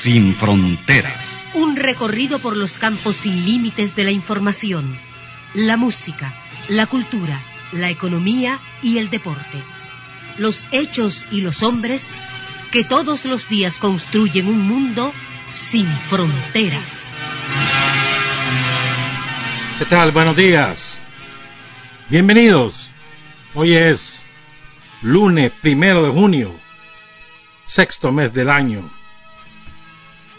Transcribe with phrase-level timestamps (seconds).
[0.00, 1.28] Sin fronteras.
[1.52, 4.98] Un recorrido por los campos sin límites de la información,
[5.52, 6.32] la música,
[6.68, 9.62] la cultura, la economía y el deporte.
[10.38, 12.08] Los hechos y los hombres
[12.72, 15.12] que todos los días construyen un mundo
[15.46, 17.04] sin fronteras.
[19.78, 20.12] ¿Qué tal?
[20.12, 21.02] Buenos días.
[22.08, 22.90] Bienvenidos.
[23.52, 24.24] Hoy es
[25.02, 26.58] lunes primero de junio,
[27.66, 28.99] sexto mes del año.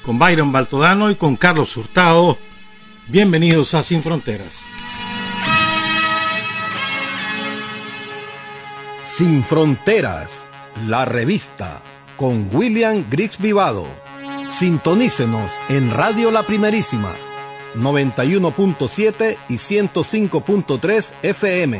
[0.04, 2.40] Con Byron Baltodano y con Carlos Hurtado.
[3.08, 4.64] Bienvenidos a Sin Fronteras.
[9.04, 10.48] Sin Fronteras,
[10.88, 11.84] la revista,
[12.18, 13.86] con William Griggs Vivado.
[14.50, 17.14] Sintonícenos en Radio La Primerísima,
[17.76, 21.80] 91.7 y 105.3 FM.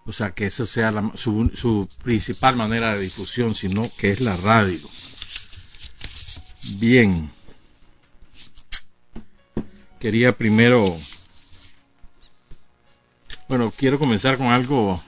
[0.07, 4.21] O sea, que esa sea la- su, su principal manera de difusión, sino que es
[4.21, 4.79] la radio.
[6.77, 7.31] Bien.
[10.01, 10.97] Quería primero...
[13.49, 15.03] Bueno, quiero comenzar con algo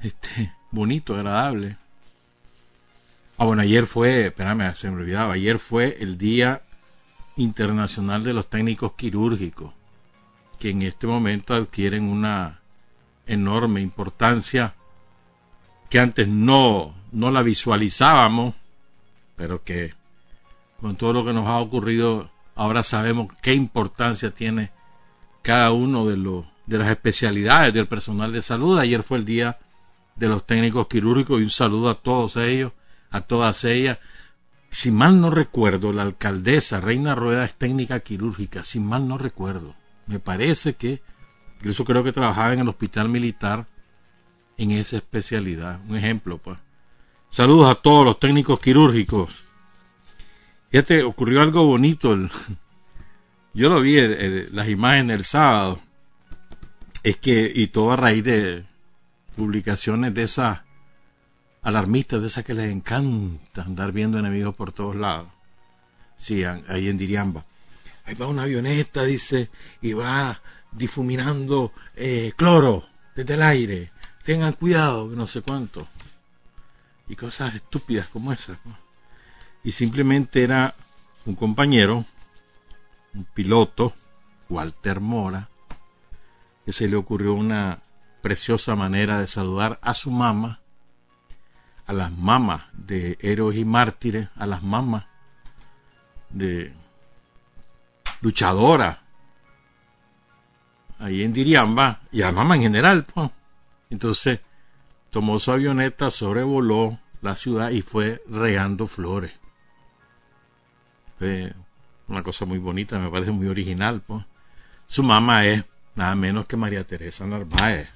[0.00, 1.76] este, bonito, agradable.
[3.40, 6.62] Ah, bueno, ayer fue, espérame, se me olvidaba, ayer fue el Día
[7.36, 9.72] Internacional de los Técnicos Quirúrgicos,
[10.58, 12.58] que en este momento adquieren una
[13.28, 14.74] enorme importancia
[15.88, 18.56] que antes no, no la visualizábamos,
[19.36, 19.94] pero que
[20.80, 24.72] con todo lo que nos ha ocurrido ahora sabemos qué importancia tiene
[25.42, 28.80] cada uno de, los, de las especialidades del personal de salud.
[28.80, 29.58] Ayer fue el Día
[30.16, 32.72] de los Técnicos Quirúrgicos y un saludo a todos ellos
[33.10, 33.98] a todas ellas.
[34.70, 39.74] Si mal no recuerdo, la alcaldesa Reina Rueda es técnica quirúrgica, si mal no recuerdo.
[40.06, 41.00] Me parece que,
[41.56, 43.66] incluso creo que trabajaba en el hospital militar
[44.58, 45.80] en esa especialidad.
[45.88, 46.58] Un ejemplo, pues.
[47.30, 49.44] Saludos a todos los técnicos quirúrgicos.
[50.70, 52.16] Fíjate, ocurrió algo bonito.
[53.54, 53.96] yo lo vi,
[54.50, 55.80] las imágenes el sábado.
[57.02, 58.64] Es que, y todo a raíz de
[59.36, 60.60] publicaciones de esas
[61.62, 65.28] alarmistas de esas que les encanta andar viendo enemigos por todos lados.
[66.16, 67.44] Sí, ahí en Diriamba.
[68.04, 69.50] Ahí va una avioneta, dice,
[69.80, 70.40] y va
[70.72, 73.92] difuminando eh, cloro desde el aire.
[74.24, 75.86] Tengan cuidado, que no sé cuánto.
[77.08, 78.58] Y cosas estúpidas como esas.
[79.62, 80.74] Y simplemente era
[81.26, 82.04] un compañero,
[83.14, 83.92] un piloto,
[84.48, 85.48] Walter Mora,
[86.64, 87.80] que se le ocurrió una
[88.22, 90.60] preciosa manera de saludar a su mamá
[91.88, 95.06] a las mamás de héroes y mártires, a las mamás
[96.28, 96.72] de
[98.20, 98.98] luchadoras,
[100.98, 103.30] ahí en Diriamba, y a las mamás en general, pues,
[103.90, 104.40] Entonces
[105.10, 109.32] tomó su avioneta, sobrevoló la ciudad y fue regando flores.
[111.18, 111.54] Fue
[112.06, 114.02] una cosa muy bonita, me parece muy original.
[114.06, 114.24] Pues.
[114.86, 115.64] Su mamá es
[115.96, 117.88] nada menos que María Teresa Narváez.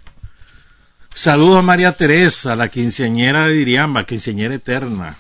[1.14, 5.14] Saludos a María Teresa, la quinceañera de Diriamba, quinceañera eterna.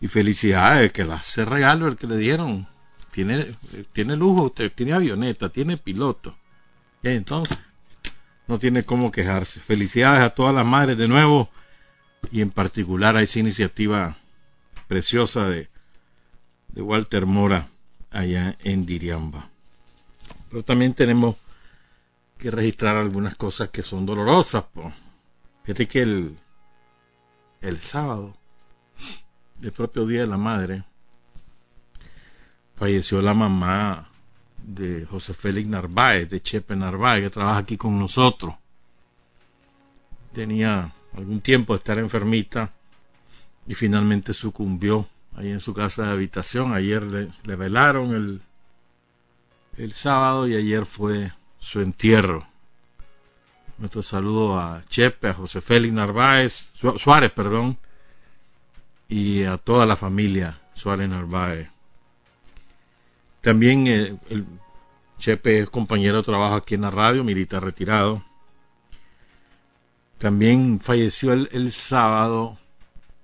[0.00, 2.66] Y felicidades, que la hace regalo el que le dieron.
[3.12, 3.54] Tiene,
[3.92, 6.36] tiene lujo usted, tiene avioneta, tiene piloto.
[7.04, 7.56] Entonces,
[8.48, 9.60] no tiene cómo quejarse.
[9.60, 11.48] Felicidades a todas las madres de nuevo
[12.32, 14.16] y en particular a esa iniciativa
[14.88, 15.68] preciosa de,
[16.68, 17.68] de Walter Mora
[18.10, 19.48] allá en Diriamba.
[20.50, 21.36] Pero también tenemos
[22.44, 24.64] que registrar algunas cosas que son dolorosas.
[25.62, 26.36] Fíjate que el,
[27.62, 28.36] el sábado,
[29.62, 30.84] el propio Día de la Madre,
[32.76, 34.10] falleció la mamá
[34.62, 38.54] de José Félix Narváez, de Chepe Narváez, que trabaja aquí con nosotros.
[40.34, 42.70] Tenía algún tiempo de estar enfermita
[43.66, 46.74] y finalmente sucumbió ahí en su casa de habitación.
[46.74, 48.42] Ayer le, velaron el,
[49.78, 51.32] el sábado y ayer fue
[51.64, 52.46] su entierro.
[53.78, 57.78] Nuestro saludo a Chepe, a José Félix Narváez, Suárez, perdón,
[59.08, 61.70] y a toda la familia Suárez Narváez.
[63.40, 64.46] También eh, el
[65.18, 68.22] Chepe es compañero de trabajo aquí en la radio, militar retirado.
[70.18, 72.58] También falleció el, sábado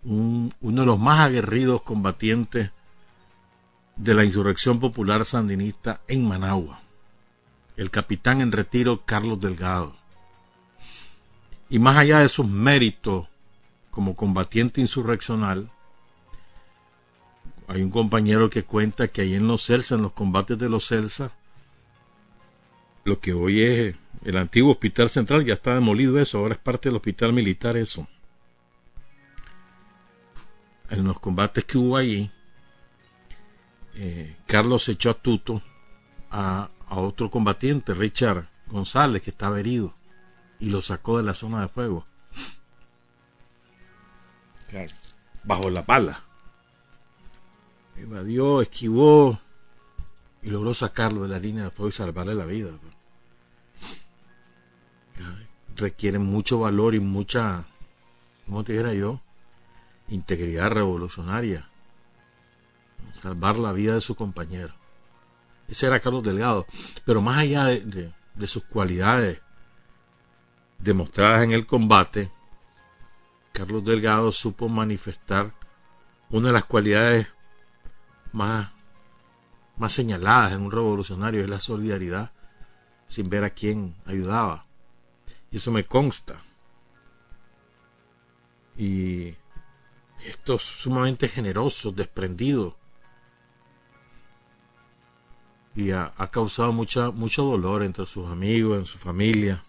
[0.03, 2.71] uno de los más aguerridos combatientes
[3.97, 6.81] de la insurrección popular sandinista en Managua,
[7.81, 9.97] el capitán en retiro Carlos Delgado.
[11.71, 13.27] Y más allá de sus méritos
[13.91, 15.71] como combatiente insurreccional,
[17.69, 20.89] hay un compañero que cuenta que ahí en los Celsa, en los combates de los
[20.89, 21.33] Celsa,
[23.05, 26.91] lo que hoy es el antiguo hospital central, ya está demolido eso, ahora es parte
[26.91, 28.07] del hospital militar eso.
[30.91, 32.31] En los combates que hubo allí,
[33.95, 35.63] eh, Carlos echó a tuto
[36.31, 36.69] a,
[36.99, 39.95] otro combatiente, Richard González, que estaba herido,
[40.59, 42.07] y lo sacó de la zona de fuego.
[45.45, 46.23] Bajo la pala
[48.03, 49.39] evadió, esquivó
[50.43, 52.71] y logró sacarlo de la línea de fuego y salvarle la vida.
[55.77, 57.65] Requiere mucho valor y mucha,
[58.47, 59.21] como te dijera yo,
[60.09, 61.69] integridad revolucionaria.
[63.15, 64.75] Salvar la vida de su compañero.
[65.71, 66.67] Ese era Carlos Delgado.
[67.05, 68.13] Pero más allá de,
[68.47, 69.41] sus cualidades
[70.79, 72.31] demostradas en el combate,
[73.53, 75.55] Carlos Delgado supo manifestar
[76.29, 77.27] una de las cualidades
[78.33, 78.71] más,
[79.77, 82.33] más señaladas en un revolucionario es la solidaridad
[83.07, 84.67] sin ver a quién ayudaba.
[85.53, 86.41] Y eso me consta.
[88.77, 89.35] Y
[90.25, 92.77] esto es sumamente generoso, desprendido.
[95.91, 99.65] Ha, causado mucha, mucho dolor entre sus amigos, en su familia.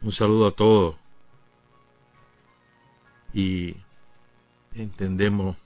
[0.00, 0.94] Un saludo a todos.
[3.34, 3.74] Y
[4.74, 5.56] entendemos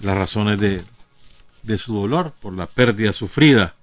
[0.00, 0.84] las razones de,
[1.62, 3.74] de su dolor por la pérdida sufrida.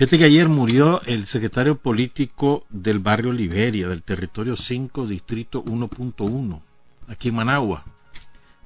[0.00, 6.62] Fíjate que ayer murió el secretario político del barrio Liberia, del territorio 5, distrito 1.1,
[7.08, 7.84] aquí en Managua,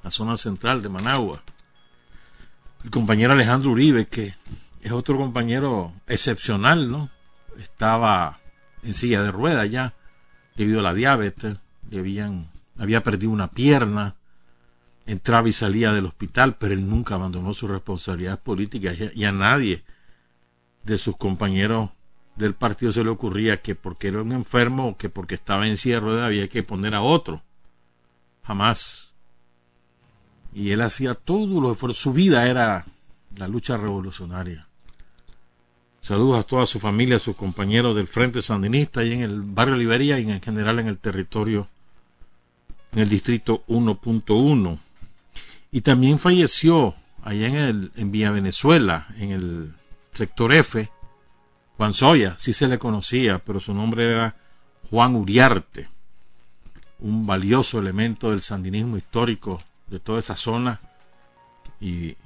[0.01, 1.43] la zona central de Managua.
[2.85, 4.35] El compañero Alejandro Uribe, que
[4.83, 7.09] es otro compañero excepcional, ¿no?
[7.57, 8.39] Estaba
[8.83, 9.95] en silla de ruedas ya,
[10.55, 11.57] debido a la diabetes,
[11.89, 14.13] le habían, había perdido una pierna,
[15.07, 19.83] entraba y salía del hospital, pero él nunca abandonó sus responsabilidades políticas y a nadie
[20.83, 21.89] de sus compañeros
[22.35, 25.95] del partido se le ocurría que porque era un enfermo que porque estaba en silla
[25.95, 27.41] de ruedas había que poner a otro.
[28.43, 29.04] Jamás.
[30.55, 32.85] Y él hacía todo lo que Su vida era
[33.35, 34.65] la lucha revolucionaria.
[36.01, 39.75] Saludos a toda su familia, a sus compañeros del Frente Sandinista y en el barrio
[39.75, 41.67] Liberia y en general en el territorio,
[42.93, 44.77] en el distrito 1.1.
[45.71, 49.73] Y también falleció allá en, el, en Villa Venezuela, en el
[50.13, 50.89] sector F,
[51.75, 54.37] Juan Soya, sí se le conocía, pero su nombre era
[54.89, 55.89] Juan Uriarte,
[56.99, 60.79] un valioso elemento del sandinismo histórico de toda esa zona
[61.79, 62.17] y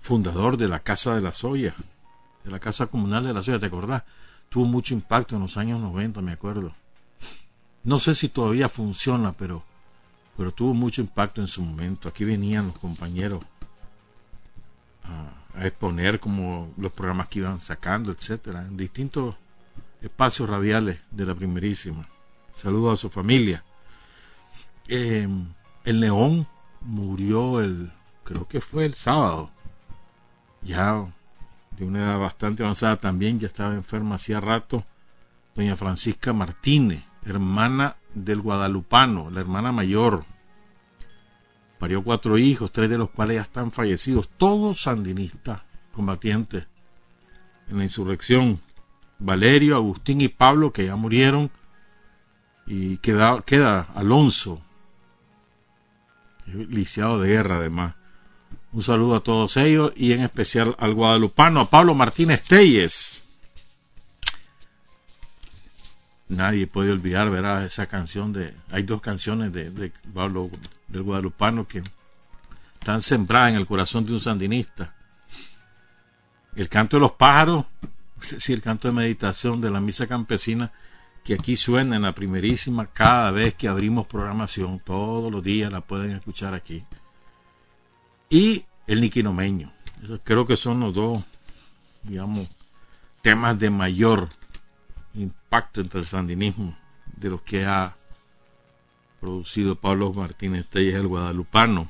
[0.00, 1.74] fundador de la Casa de la Soya,
[2.44, 4.04] de la Casa Comunal de la Soya, ¿te acordás?
[4.48, 6.72] Tuvo mucho impacto en los años 90, me acuerdo.
[7.84, 9.64] No sé si todavía funciona, pero
[10.36, 12.08] pero tuvo mucho impacto en su momento.
[12.08, 13.44] Aquí venían los compañeros
[15.04, 19.34] a, exponer como los programas que iban sacando, etcétera, en distintos
[20.00, 22.08] espacios radiales de la primerísima.
[22.54, 23.62] Saludos a su familia.
[24.88, 25.28] Eh,
[25.84, 26.46] el león
[26.84, 27.92] murió el,
[28.24, 29.50] creo que fue el sábado,
[30.62, 31.06] ya
[31.76, 34.84] de una edad bastante avanzada también, ya estaba enferma hacía rato,
[35.54, 40.24] doña Francisca Martínez, hermana del guadalupano, la hermana mayor.
[41.78, 45.62] Parió cuatro hijos, tres de los cuales ya están fallecidos, todos sandinistas,
[45.92, 46.66] combatientes
[47.68, 48.60] en la insurrección.
[49.18, 51.50] Valerio, Agustín y Pablo, que ya murieron,
[52.66, 54.60] y queda, queda Alonso,
[56.54, 57.94] lisiado de guerra además.
[58.72, 63.22] Un saludo a todos ellos y en especial al guadalupano, a Pablo Martínez Telles.
[66.28, 68.54] Nadie puede olvidar, verá, esa canción de...
[68.70, 70.50] Hay dos canciones de, Pablo
[70.88, 71.82] del guadalupano que
[72.74, 74.94] están sembradas en el corazón de un sandinista.
[76.56, 77.66] El canto de los pájaros,
[78.22, 80.72] es decir, el canto de meditación de la misa campesina,
[81.24, 85.80] que aquí suena en la primerísima cada vez que abrimos programación, todos los días la
[85.80, 86.84] pueden escuchar aquí.
[88.28, 89.72] Y el niquinomeño.
[90.24, 91.22] Creo que son los dos,
[92.02, 92.50] digamos,
[93.20, 94.28] temas de mayor
[95.14, 96.76] impacto entre el sandinismo
[97.16, 97.96] de los que ha
[99.20, 101.88] producido Pablo Martínez Telles el guadalupano.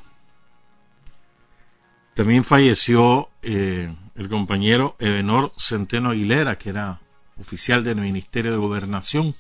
[2.15, 7.01] También falleció eh, el compañero Ebenor Centeno Aguilera, que era
[7.43, 9.35] oficial del Ministerio de Gobernación,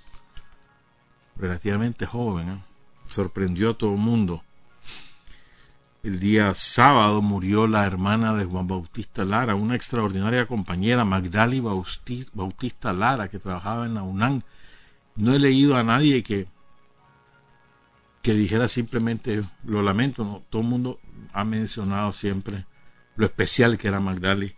[1.36, 2.58] relativamente joven, ¿eh?
[3.08, 4.42] sorprendió a todo el mundo.
[6.02, 12.92] El día sábado murió la hermana de Juan Bautista Lara, una extraordinaria compañera, Magdali Bautista
[12.92, 14.42] Lara, que trabajaba en la UNAM.
[15.14, 16.48] No he leído a nadie que,
[18.20, 20.98] que dijera simplemente lo lamento, todo el mundo
[21.32, 22.66] ha mencionado siempre
[23.14, 24.56] lo especial que era Magdali,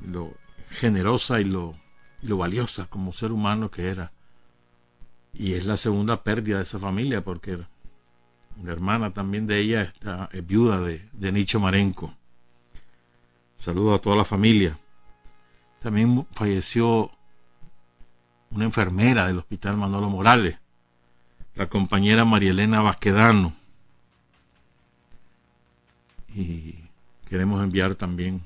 [0.00, 0.34] lo
[0.70, 1.74] generosa y lo,
[2.22, 4.12] lo valiosa como ser humano que era.
[5.32, 7.58] Y es la segunda pérdida de esa familia porque
[8.62, 12.14] la hermana también de ella está, es viuda de, de Nicho Marenco.
[13.56, 14.76] Saludo a toda la familia.
[15.80, 17.10] También falleció
[18.50, 20.58] una enfermera del Hospital Manolo Morales,
[21.54, 23.52] la compañera Marielena Vasquedano.
[26.34, 26.76] Y
[27.28, 28.42] queremos enviar también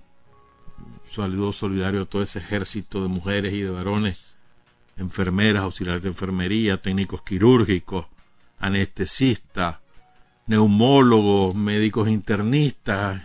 [1.10, 4.18] saludo solidario a todo ese ejército de mujeres y de varones,
[4.96, 8.06] enfermeras, auxiliares de enfermería, técnicos quirúrgicos,
[8.58, 9.76] anestesistas,
[10.46, 13.22] neumólogos, médicos internistas,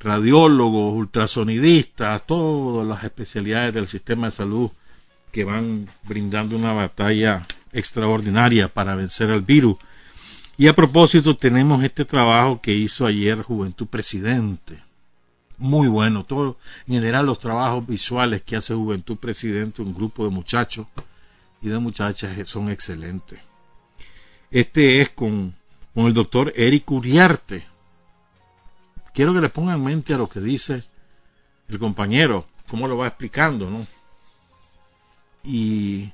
[0.00, 4.70] radiólogos, ultrasonidistas, todas las especialidades del sistema de salud
[5.32, 9.76] que van brindando una batalla extraordinaria para vencer al virus.
[10.56, 14.80] Y a propósito tenemos este trabajo que hizo ayer Juventud Presidente,
[15.64, 16.24] muy bueno.
[16.24, 20.86] Todo, en general, los trabajos visuales que hace Juventud Presidente, un grupo de muchachos
[21.62, 23.40] y de muchachas son excelentes.
[24.50, 25.54] Este es con,
[25.94, 27.66] con el doctor Eric Uriarte.
[29.12, 30.84] Quiero que le pongan en mente a lo que dice
[31.68, 33.86] el compañero, cómo lo va explicando, ¿no?
[35.44, 36.12] Y,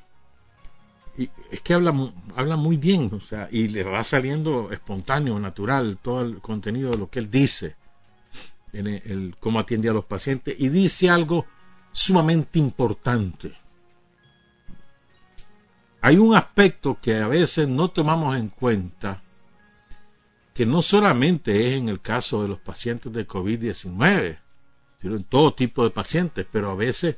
[1.19, 1.95] y, es que habla,
[2.37, 6.99] habla muy bien, o sea, y le va saliendo espontáneo, natural, todo el contenido de
[6.99, 7.80] lo que él dice
[8.73, 11.47] en el, cómo atiende a los pacientes y dice algo
[11.93, 13.57] sumamente importante.
[16.01, 19.23] Hay un aspecto que a veces no tomamos en cuenta,
[20.55, 24.39] que no solamente es en el caso de los pacientes de COVID-19,
[25.01, 27.17] sino en todo tipo de pacientes, pero a veces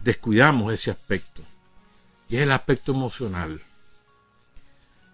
[0.00, 1.42] descuidamos ese aspecto,
[2.28, 3.60] y es el aspecto emocional.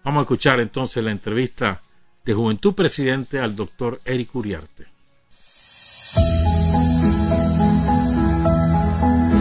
[0.03, 1.81] Vamos a escuchar entonces la entrevista
[2.23, 4.94] de Juventud Presidente al doctor Eric Uriarte.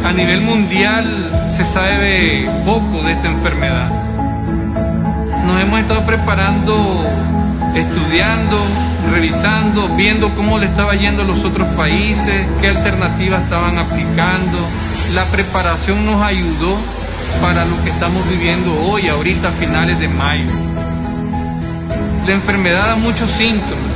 [0.04, 3.88] A nivel mundial se sabe poco de esta enfermedad.
[5.46, 7.06] Nos hemos estado preparando,
[7.74, 8.58] estudiando,
[9.10, 14.58] revisando, viendo cómo le estaba yendo a los otros países, qué alternativas estaban aplicando.
[15.14, 16.76] La preparación nos ayudó
[17.40, 20.50] para lo que estamos viviendo hoy, ahorita a finales de mayo.
[22.26, 23.94] La enfermedad da muchos síntomas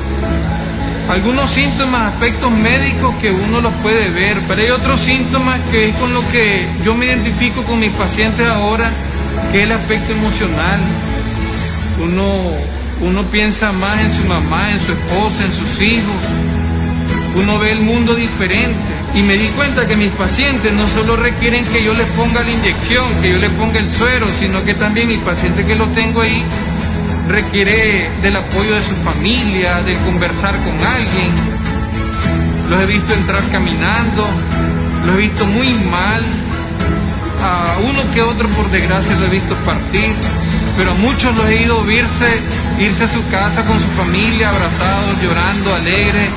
[1.09, 5.95] algunos síntomas, aspectos médicos que uno los puede ver, pero hay otros síntomas que es
[5.97, 8.93] con lo que yo me identifico con mis pacientes ahora,
[9.51, 10.81] que es el aspecto emocional.
[12.03, 12.27] Uno,
[13.01, 16.17] uno piensa más en su mamá, en su esposa, en sus hijos.
[17.37, 18.77] Uno ve el mundo diferente.
[19.15, 22.51] Y me di cuenta que mis pacientes no solo requieren que yo les ponga la
[22.51, 26.21] inyección, que yo les ponga el suero, sino que también mis pacientes que lo tengo
[26.21, 26.45] ahí
[27.29, 31.33] requiere del apoyo de su familia, de conversar con alguien.
[32.71, 34.27] Los he visto entrar caminando,
[35.07, 36.23] los he visto muy mal,
[37.43, 40.13] a uno que otro por desgracia lo he visto partir,
[40.77, 42.41] pero a muchos los he ido irse,
[42.81, 46.29] irse a su casa con su familia, abrazados, llorando, alegres.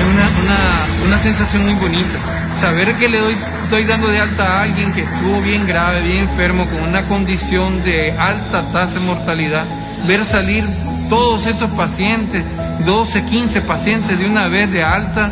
[0.00, 2.18] Es una, una sensación muy bonita.
[2.58, 6.28] Saber que le doy, estoy dando de alta a alguien que estuvo bien grave, bien
[6.28, 9.64] enfermo, con una condición de alta tasa de mortalidad,
[10.06, 10.64] ver salir
[11.08, 12.44] todos esos pacientes,
[12.86, 15.30] 12, 15 pacientes de una vez de alta,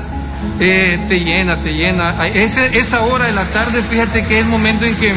[0.61, 2.27] eh, te llena, te llena.
[2.27, 5.15] Ese, esa hora de la tarde, fíjate que es el momento en que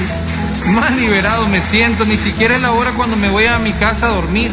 [0.68, 4.08] más liberado me siento, ni siquiera es la hora cuando me voy a mi casa
[4.08, 4.52] a dormir,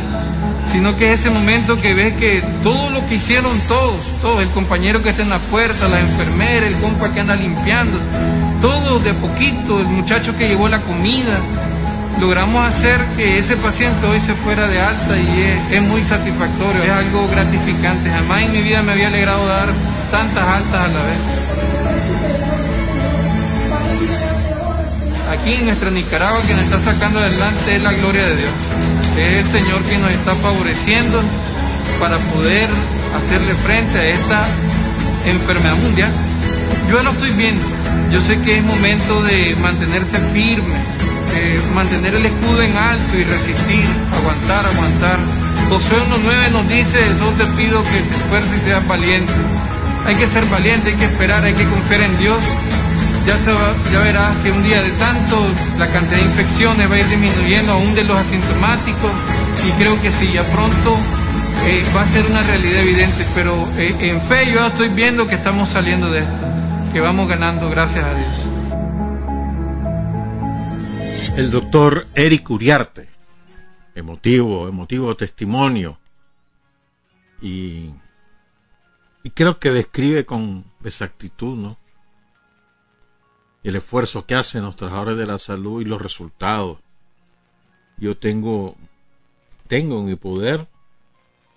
[0.70, 4.50] sino que es ese momento que ves que todo lo que hicieron todos, todos, el
[4.50, 7.98] compañero que está en la puerta, la enfermera, el compa que anda limpiando,
[8.60, 11.38] todo de poquito, el muchacho que llevó la comida,
[12.20, 16.90] logramos hacer que ese paciente hoy se fuera de alta y es, muy satisfactorio, es
[16.90, 18.10] algo gratificante.
[18.10, 19.68] Jamás en mi vida me había alegrado dar
[20.10, 22.47] tantas altas a la vez.
[25.30, 28.50] Aquí en nuestra Nicaragua que nos está sacando adelante es la gloria de Dios.
[29.18, 31.20] Es el Señor que nos está favoreciendo
[32.00, 32.68] para poder
[33.14, 34.40] hacerle frente a esta
[35.26, 36.10] enfermedad mundial.
[36.90, 37.62] Yo lo estoy viendo.
[38.10, 40.74] Yo sé que es momento de mantenerse firme,
[41.74, 43.84] mantener el escudo en alto y resistir,
[44.16, 45.18] aguantar, aguantar.
[45.68, 49.32] Josué 1.9 nos dice, eso te pido que te esfuerces y seas valiente.
[50.06, 52.42] Hay que ser valiente, hay que esperar, hay que confiar en Dios.
[53.26, 53.52] Ya, se
[53.92, 55.36] ya verás que un día de tanto
[55.78, 59.10] la cantidad de infecciones va a ir disminuyendo aún de los asintomáticos
[59.66, 60.96] y creo que sí, ya pronto
[61.66, 65.34] eh, va a ser una realidad evidente, pero eh, en fe yo estoy viendo que
[65.34, 66.46] estamos saliendo de esto,
[66.92, 68.58] que vamos ganando gracias a Dios
[71.38, 73.08] el doctor Eric Uriarte.
[73.94, 75.98] Emotivo, emotivo testimonio.
[77.40, 77.90] Y,
[79.22, 81.76] y creo que describe con exactitud, ¿no?
[83.62, 86.78] El esfuerzo que hacen los trabajadores de la salud y los resultados.
[87.96, 88.76] Yo tengo,
[89.66, 90.68] tengo en mi poder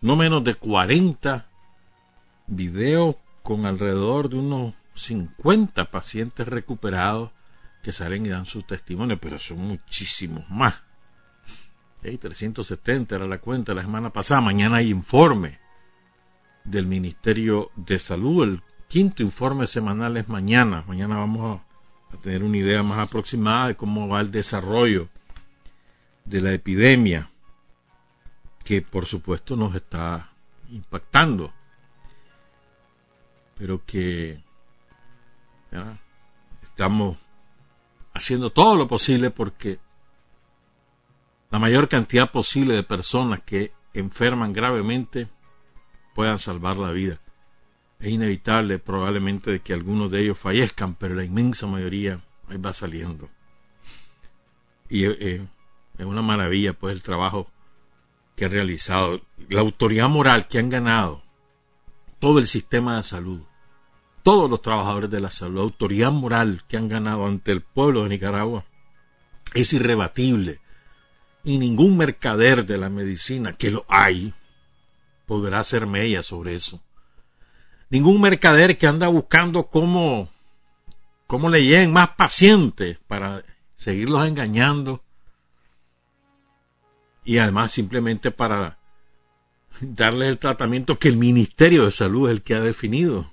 [0.02, 1.46] no menos de 40
[2.48, 7.32] videos con alrededor de unos 50 pacientes recuperados
[7.84, 10.76] que salen y dan su testimonio, pero son muchísimos más.
[12.02, 14.42] 370 era la cuenta la semana pasada.
[14.42, 15.60] Mañana hay informe
[16.64, 18.44] del Ministerio de Salud.
[18.44, 20.84] El quinto informe semanal es mañana.
[20.88, 21.71] Mañana vamos a,
[22.14, 25.10] a tener una idea más aproximada de cómo va el desarrollo
[26.26, 27.30] de la epidemia,
[28.64, 30.30] que por supuesto nos está
[30.70, 31.54] impactando,
[33.58, 34.40] pero que
[36.64, 37.18] estamos
[38.14, 39.80] haciendo todo lo posible porque
[41.50, 45.28] la mayor cantidad posible de personas que enferman gravemente
[46.16, 47.20] puedan salvar la vida.
[48.02, 52.74] Es inevitable probablemente de que algunos de ellos fallezcan, pero la inmensa mayoría ahí va
[52.74, 53.30] saliendo.
[54.90, 55.48] Y eh,
[55.98, 57.48] es una maravilla pues el trabajo
[58.36, 61.22] que ha realizado, la autoridad moral que han ganado
[62.20, 63.42] todo el sistema de salud,
[64.24, 68.04] todos los trabajadores de la salud, la autoridad moral que han ganado ante el pueblo
[68.04, 68.66] de Nicaragua
[69.54, 70.60] es irrebatible.
[71.44, 74.34] Y ningún mercader de la medicina, que lo hay,
[75.26, 76.80] podrá hacer mella sobre eso.
[77.92, 80.30] Ningún mercader que anda buscando cómo,
[81.28, 83.44] cómo le lleguen más pacientes para
[83.76, 85.04] seguirlos engañando.
[87.26, 88.78] Y además simplemente para
[89.82, 93.30] darles el tratamiento que el Ministerio de Salud es el que ha definido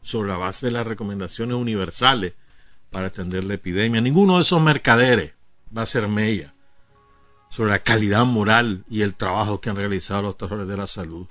[0.00, 2.32] sobre la base de las recomendaciones universales
[2.90, 4.00] para atender la epidemia.
[4.00, 5.34] Ninguno de esos mercaderes
[5.76, 6.54] va a ser mella
[7.50, 11.26] sobre la calidad moral y el trabajo que han realizado los trabajadores de la salud.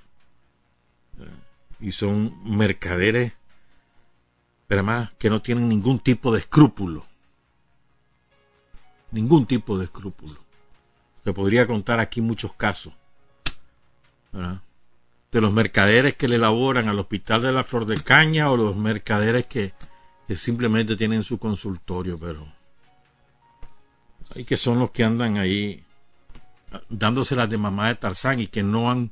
[1.80, 3.34] Y son mercaderes,
[4.68, 7.06] pero además que no tienen ningún tipo de escrúpulo.
[9.12, 10.36] Ningún tipo de escrúpulo.
[11.24, 12.94] Se podría contar aquí muchos casos.
[14.32, 14.62] ¿verdad?
[15.34, 18.76] de los mercaderes que le elaboran al hospital de la Flor de Caña o los
[18.76, 19.74] mercaderes que,
[20.36, 22.48] simplemente tienen su consultorio, pero
[24.36, 25.84] hay que son los que andan ahí
[26.90, 29.12] dándose las de mamá de Tarzán y que no han,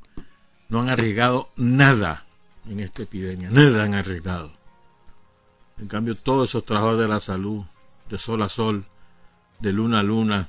[0.68, 2.24] no han arriesgado nada
[2.66, 4.52] en esta epidemia, nada han arriesgado.
[5.78, 7.64] En cambio, todos esos trabajos de la salud,
[8.08, 8.86] de sol a sol,
[9.58, 10.48] de luna a luna,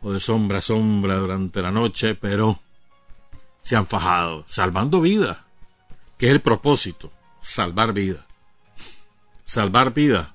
[0.00, 2.58] o de sombra a sombra durante la noche, pero
[3.62, 5.38] se han fajado, salvando vidas,
[6.16, 8.24] que es el propósito, salvar vidas.
[9.44, 10.28] Salvar vidas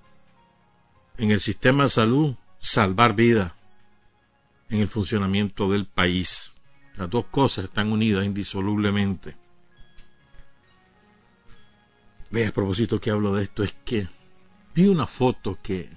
[1.17, 3.54] en el sistema de salud, salvar vidas
[4.69, 6.52] en el funcionamiento del país.
[6.96, 9.38] Las dos cosas están unidas indisolublemente.
[12.34, 14.08] Ve, a propósito que hablo de esto, es que
[14.74, 15.88] vi una foto que,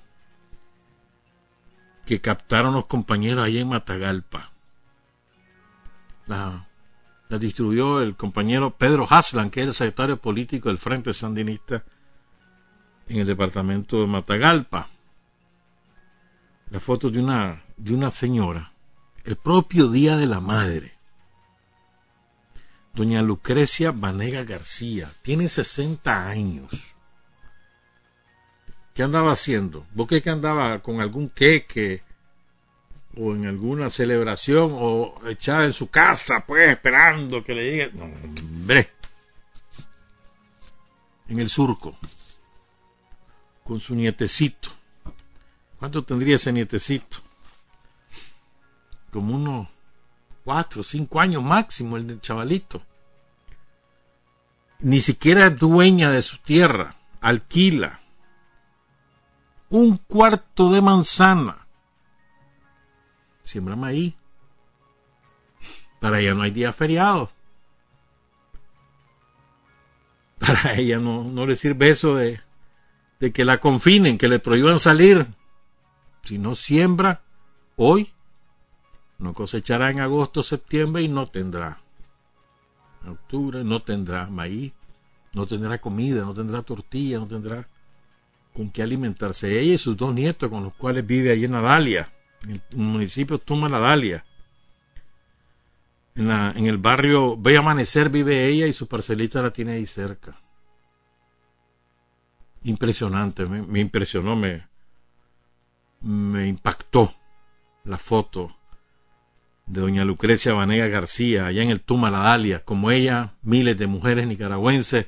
[2.04, 4.52] que captaron los compañeros ahí en Matagalpa.
[6.26, 6.68] La,
[7.30, 11.86] distribuyó el compañero Pedro Haslan, que es el secretario político del Frente Sandinista
[13.08, 14.88] en el departamento de Matagalpa.
[16.68, 18.72] La foto de una, de una señora,
[19.24, 20.95] el propio Día de la Madre.
[22.96, 26.72] Doña Lucrecia Vanega García, tiene 60 años.
[28.94, 29.86] ¿Qué andaba haciendo?
[29.92, 32.02] ¿Vos qué que andaba con algún queque
[33.18, 38.04] o en alguna celebración o echada en su casa, pues esperando que le diga, no,
[38.04, 38.90] hombre,
[41.28, 41.98] en el surco,
[43.62, 44.70] con su nietecito.
[45.78, 47.18] ¿Cuánto tendría ese nietecito?
[49.10, 49.68] Como unos
[50.46, 52.80] cuatro, cinco años máximo el chavalito.
[54.78, 57.98] Ni siquiera es dueña de su tierra, alquila
[59.68, 61.66] un cuarto de manzana.
[63.42, 64.14] Siembra maíz.
[66.00, 67.30] Para ella no hay día feriado.
[70.38, 72.40] Para ella no, no le sirve eso de,
[73.18, 75.26] de que la confinen, que le prohíban salir.
[76.22, 77.22] Si no siembra
[77.74, 78.12] hoy,
[79.18, 81.80] no cosechará en agosto, septiembre y no tendrá.
[83.02, 84.72] En octubre no tendrá maíz,
[85.32, 87.68] no tendrá comida, no tendrá tortilla, no tendrá
[88.52, 89.58] con qué alimentarse.
[89.58, 92.10] Ella y sus dos nietos con los cuales vive allí en Adalia,
[92.42, 94.24] en el municipio Tuma la Dalia.
[96.14, 99.86] En, la, en el barrio Ve Amanecer vive ella y su parcelita la tiene ahí
[99.86, 100.40] cerca.
[102.64, 104.66] Impresionante, me, me impresionó, me,
[106.00, 107.12] me impactó
[107.84, 108.55] la foto
[109.66, 113.86] de doña Lucrecia Vanega García, allá en el Tuma La Dalia, como ella, miles de
[113.86, 115.06] mujeres nicaragüenses,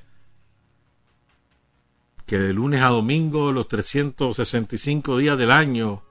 [2.27, 6.03] que de lunes a domingo, los 365 días del año,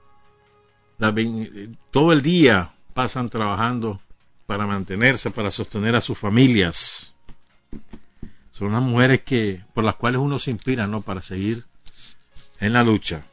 [1.90, 4.00] todo el día pasan trabajando
[4.46, 7.14] para mantenerse, para sostener a sus familias.
[8.50, 11.02] Son unas mujeres que, por las cuales uno se inspira, ¿no?
[11.02, 11.64] Para seguir
[12.58, 13.24] en la lucha.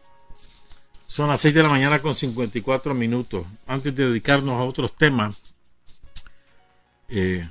[1.16, 3.46] Son las 6 de la mañana con 54 minutos.
[3.68, 5.56] Antes de dedicarnos a otros temas,
[7.08, 7.48] eh,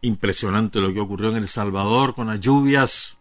[0.00, 3.18] impresionante lo que ocurrió en El Salvador con las lluvias.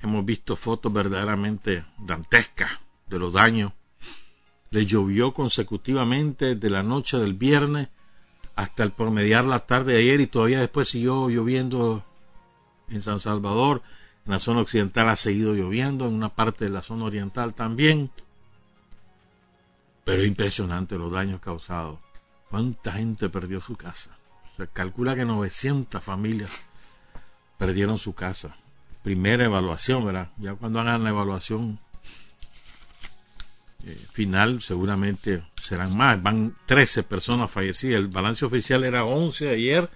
[0.00, 2.70] Hemos visto fotos verdaderamente dantescas
[3.06, 3.74] de los daños.
[4.70, 7.88] Le llovió consecutivamente de la noche del viernes
[8.56, 12.06] hasta el promediar la tarde de ayer y todavía después siguió lloviendo
[12.88, 13.82] en San Salvador.
[14.24, 18.10] En la zona occidental ha seguido lloviendo, en una parte de la zona oriental también.
[20.04, 21.98] Pero es impresionante los daños causados.
[22.50, 24.10] ¿Cuánta gente perdió su casa?
[24.56, 26.50] Se calcula que 900 familias
[27.58, 28.54] perdieron su casa.
[29.02, 30.28] Primera evaluación, ¿verdad?
[30.36, 31.78] Ya cuando hagan la evaluación
[33.86, 36.22] eh, final, seguramente serán más.
[36.22, 37.98] Van 13 personas fallecidas.
[37.98, 39.90] El balance oficial era 11 ayer,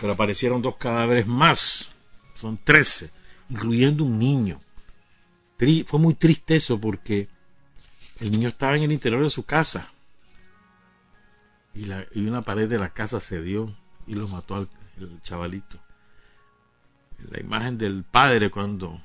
[0.00, 1.88] pero aparecieron dos cadáveres más.
[2.34, 3.10] Son 13,
[3.48, 4.60] incluyendo un niño.
[5.86, 7.28] fue muy triste eso porque
[8.22, 9.88] el niño estaba en el interior de su casa
[11.74, 15.80] y, una pared de la casa cedió y lo mató al el chavalito.
[17.30, 19.00] La imagen del padre cuando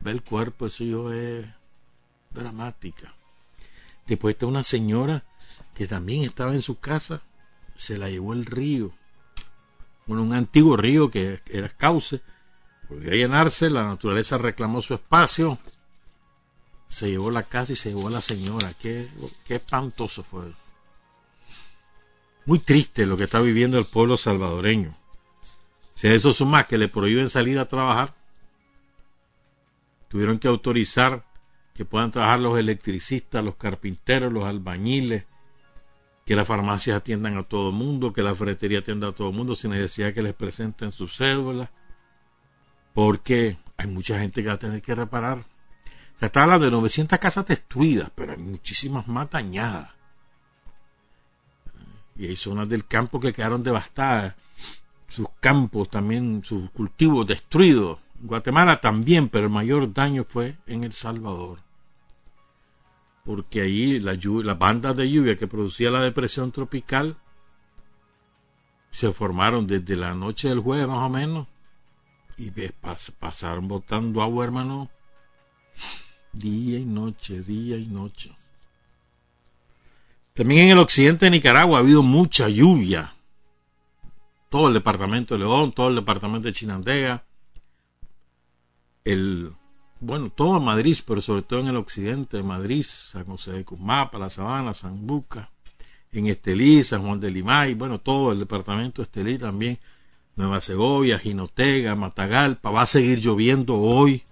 [0.00, 1.46] ve el cuerpo, eso es
[2.30, 3.14] dramática.
[4.06, 5.24] Después está una señora
[5.74, 7.22] que también estaba en su casa,
[7.76, 8.92] se la llevó el río,
[10.06, 12.20] bueno, un antiguo río que era cauce,
[12.90, 15.58] volvió a llenarse, la naturaleza reclamó su espacio,
[16.88, 18.72] se llevó la casa y se llevó a la señora.
[18.80, 19.08] Qué,
[19.44, 20.52] qué espantoso fue.
[22.46, 24.94] Muy triste lo que está viviendo el pueblo salvadoreño.
[25.94, 28.14] Si a eso suma que le prohíben salir a trabajar,
[30.08, 31.24] tuvieron que autorizar
[31.74, 35.24] que puedan trabajar los electricistas, los carpinteros, los albañiles,
[36.24, 39.34] que las farmacias atiendan a todo el mundo, que la ferretería atienda a todo el
[39.34, 41.68] mundo sin necesidad que les presenten sus cédulas,
[42.94, 45.44] porque hay mucha gente que va a tener que reparar
[46.18, 49.90] se está de 900 casas destruidas, pero hay muchísimas más dañadas.
[52.16, 54.34] Y hay zonas del campo que quedaron devastadas.
[55.08, 57.98] Sus campos también, sus cultivos destruidos.
[58.20, 61.58] Guatemala también, pero el mayor daño fue en El Salvador.
[63.24, 67.16] Porque ahí la las bandas de lluvia que producía la depresión tropical
[68.90, 71.48] se formaron desde la noche del jueves más o menos
[72.36, 72.50] y
[73.18, 74.90] pasaron botando agua, hermano,
[76.34, 78.30] día y noche, día y noche.
[80.34, 83.12] También en el occidente de Nicaragua ha habido mucha lluvia.
[84.48, 87.24] Todo el departamento de León, todo el departamento de Chinandega,
[89.04, 89.52] el
[90.00, 94.18] bueno, todo Madrid, pero sobre todo en el occidente de Madrid, San José de Cumapa,
[94.18, 95.50] La Sabana, San Buca,
[96.12, 99.78] en Estelí, San Juan de Limay, bueno, todo el departamento de Estelí también,
[100.36, 104.24] Nueva Segovia, Jinotega, Matagalpa, va a seguir lloviendo hoy,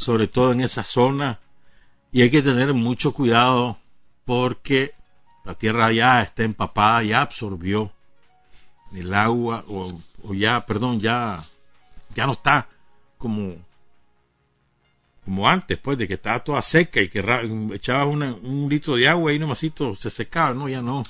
[0.00, 1.40] sobre todo en esa zona,
[2.10, 3.76] y hay que tener mucho cuidado
[4.24, 4.94] porque
[5.44, 7.92] la tierra ya está empapada, ya absorbió
[8.94, 10.00] el agua, o,
[10.32, 11.44] ya, perdón, ya,
[12.14, 12.66] ya no está
[13.18, 13.56] como
[15.26, 17.22] como antes, pues, de que estaba toda seca y que
[17.74, 21.04] echabas un litro de agua y nomasito se secaba, no, ya no.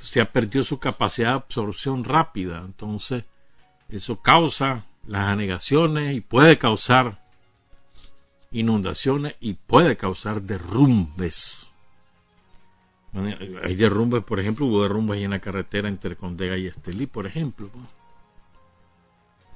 [0.00, 3.22] Se ha perdido su capacidad de absorción rápida, entonces
[3.88, 7.27] eso causa las anegaciones y puede causar
[8.50, 11.68] inundaciones y puede causar derrumbes.
[13.64, 17.70] Hay derrumbes, por ejemplo, hubo derrumbes en la carretera entre Condega y Estelí, por ejemplo.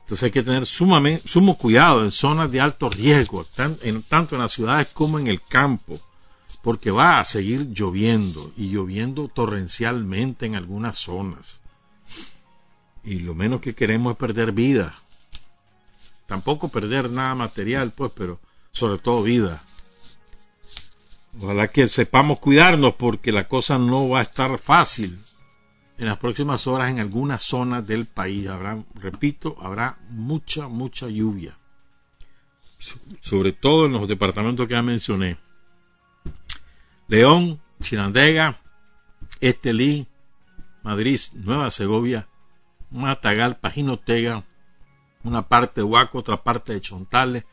[0.01, 4.53] Entonces hay que tener sumamente, sumo cuidado en zonas de alto riesgo, tanto en las
[4.53, 6.01] ciudades como en el campo,
[6.63, 11.61] porque va a seguir lloviendo y lloviendo torrencialmente en algunas zonas.
[13.05, 14.95] Y lo menos que queremos es perder vida.
[16.27, 18.41] Tampoco perder nada material, pues, pero
[18.83, 19.63] sobre todo vida.
[21.41, 25.21] Ojalá que sepamos cuidarnos porque la cosa no va a estar fácil
[25.99, 28.49] en las próximas horas en algunas zonas del país.
[28.49, 31.57] Habrá, repito, habrá mucha, mucha lluvia.
[33.21, 35.37] Sobre todo en los departamentos que ya mencioné.
[37.07, 38.61] León, Chinandega,
[39.41, 40.09] Estelí,
[40.83, 42.27] Madrid, Nueva Segovia,
[42.91, 44.45] Matagalpa, Jinotega,
[45.23, 47.45] una parte de Huaco, otra parte de Chontales.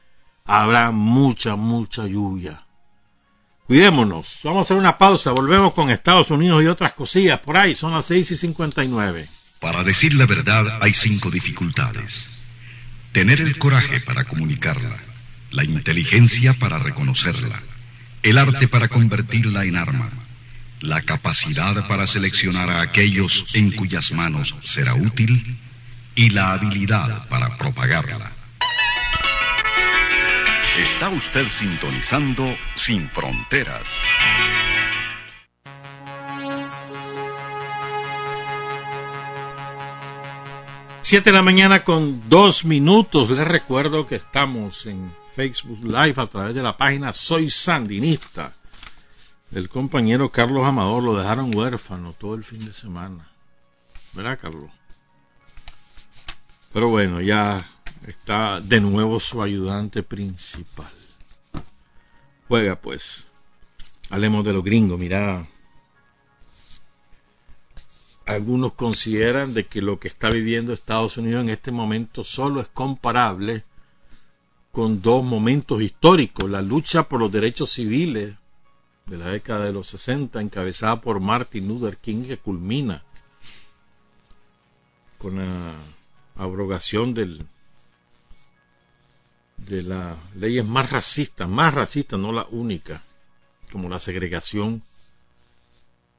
[0.51, 2.63] Habrá mucha, mucha lluvia.
[3.67, 4.39] Cuidémonos.
[4.43, 5.29] Vamos a hacer una pausa.
[5.29, 7.75] Volvemos con Estados Unidos y otras cosillas por ahí.
[7.75, 9.27] Son las 6 y 59.
[9.61, 12.41] Para decir la verdad hay cinco dificultades.
[13.11, 14.97] Tener el coraje para comunicarla,
[15.51, 17.61] la inteligencia para reconocerla,
[18.23, 20.09] el arte para convertirla en arma,
[20.79, 25.57] la capacidad para seleccionar a aquellos en cuyas manos será útil
[26.15, 28.38] y la habilidad para propagarla.
[30.79, 33.85] Está usted sintonizando Sin Fronteras.
[41.01, 43.29] Siete de la mañana con dos minutos.
[43.29, 48.53] Les recuerdo que estamos en Facebook Live a través de la página Soy Sandinista.
[49.51, 53.27] El compañero Carlos Amador lo dejaron huérfano todo el fin de semana.
[54.13, 54.71] ¿Verdad, Carlos?
[56.71, 57.65] Pero bueno, ya
[58.07, 60.91] está de nuevo su ayudante principal.
[62.47, 63.27] Juega pues.
[64.09, 65.45] Hablemos de los gringos, mira.
[68.25, 72.67] Algunos consideran de que lo que está viviendo Estados Unidos en este momento solo es
[72.67, 73.63] comparable
[74.71, 78.35] con dos momentos históricos, la lucha por los derechos civiles
[79.07, 83.03] de la década de los 60 encabezada por Martin Luther King que culmina
[85.17, 85.73] con la
[86.35, 87.45] abrogación del
[89.69, 93.01] de las leyes más racistas, más racistas, no la única,
[93.71, 94.81] como la segregación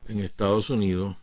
[0.09, 1.17] en Estados Unidos,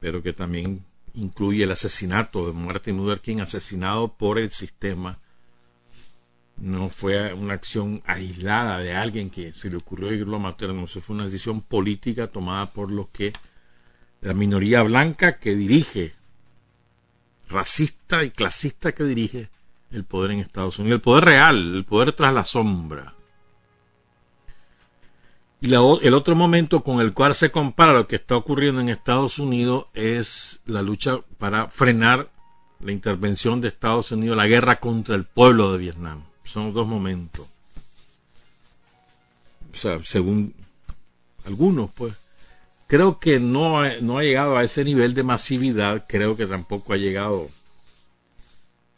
[0.00, 5.18] pero que también incluye el asesinato de Martin Luther King, asesinado por el sistema.
[6.56, 10.86] No fue una acción aislada de alguien que se le ocurrió irlo a matar, no,
[10.86, 13.32] fue una decisión política tomada por los que,
[14.22, 16.14] la minoría blanca que dirige,
[17.48, 19.50] racista y clasista que dirige
[19.90, 23.14] el poder en Estados Unidos, el poder real, el poder tras la sombra.
[25.60, 29.40] Y el otro momento con el cual se compara lo que está ocurriendo en Estados
[29.40, 32.30] Unidos es la lucha para frenar
[32.78, 36.22] la intervención de Estados Unidos, la guerra contra el pueblo de Vietnam.
[36.44, 37.48] Son dos momentos.
[39.72, 40.54] O sea, según
[41.44, 42.14] algunos, pues.
[42.86, 46.96] Creo que no no ha llegado a ese nivel de masividad, creo que tampoco ha
[46.96, 47.46] llegado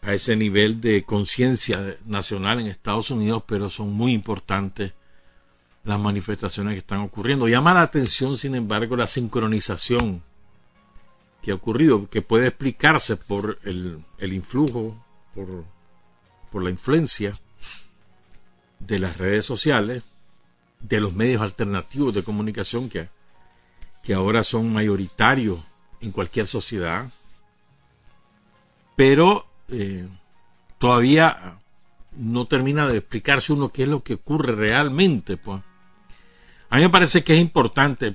[0.03, 4.93] a ese nivel de conciencia nacional en Estados Unidos, pero son muy importantes
[5.85, 7.49] las manifestaciones que están ocurriendo.
[7.49, 10.23] Llama la atención, sin embargo, la sincronización
[11.43, 14.95] que ha ocurrido, que puede explicarse por el, influjo,
[15.35, 17.33] por, la influencia
[18.79, 20.03] de las redes sociales,
[20.81, 25.61] de los medios alternativos de comunicación que ahora son mayoritarios
[26.01, 27.07] en cualquier sociedad,
[28.97, 30.09] pero eh,
[30.79, 31.59] todavía
[32.17, 35.37] no termina de explicarse uno qué es lo que ocurre realmente.
[35.37, 35.63] Pues.
[36.69, 38.15] A mí me parece que es importante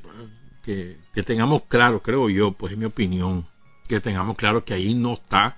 [0.63, 3.45] que, tengamos claro, creo yo, pues en mi opinión,
[3.87, 5.57] que tengamos claro que ahí no está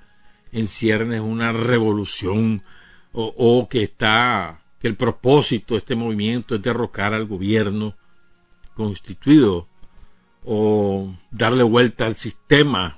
[0.52, 2.62] en ciernes una revolución
[3.14, 7.96] o, que está, que el propósito de este movimiento es derrocar al gobierno
[8.76, 9.68] constituido
[10.46, 12.97] o darle vuelta al sistema.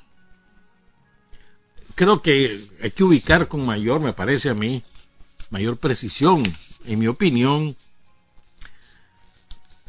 [1.99, 4.81] Creo que hay que ubicar con mayor, me parece a mí,
[5.49, 6.41] mayor precisión.
[6.85, 7.75] En mi opinión,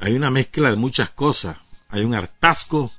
[0.00, 1.56] hay una mezcla de muchas cosas.
[1.88, 2.90] Hay un hartazgo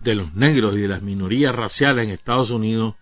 [0.00, 2.94] de los negros y de las minorías raciales en Estados Unidos,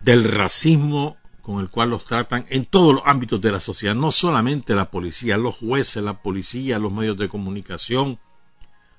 [0.00, 4.12] del racismo con el cual los tratan en todos los ámbitos de la sociedad, no
[4.12, 8.20] solamente la policía, los jueces, la policía, los medios de comunicación,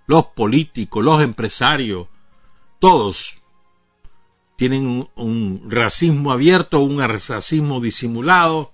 [0.08, 2.08] los políticos, los empresarios,
[2.80, 3.43] todos
[4.56, 8.72] tienen un, racismo abierto, un racismo disimulado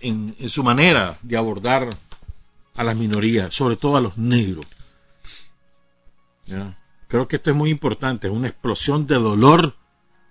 [0.00, 1.96] en, su manera de abordar
[2.74, 4.66] a las minorías, sobre todo a los negros.
[7.08, 9.76] Creo que esto es muy importante, es una explosión de dolor,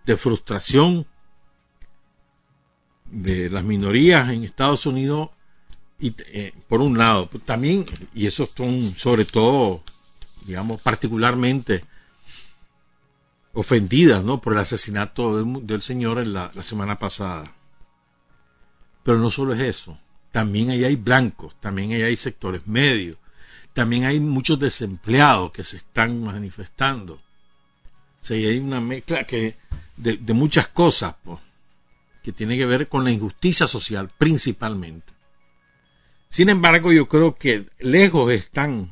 [0.05, 1.07] de frustración
[3.05, 5.29] de las minorías en Estados Unidos
[5.99, 9.83] y eh, por un lado también y eso son sobre todo
[10.45, 11.85] digamos particularmente
[13.53, 17.43] ofendidas no por el asesinato del, señor en la, semana pasada.
[19.03, 19.97] Pero no solo es eso
[20.31, 23.17] también ahí hay blancos también ahí hay sectores medios
[23.73, 27.15] también hay muchos desempleados que se están manifestando.
[27.15, 29.55] O sea, hay una mezcla que
[29.97, 31.39] de, de muchas cosas pues
[32.23, 35.11] que tiene que ver con la injusticia social principalmente.
[36.29, 38.91] Sin embargo, yo creo que lejos están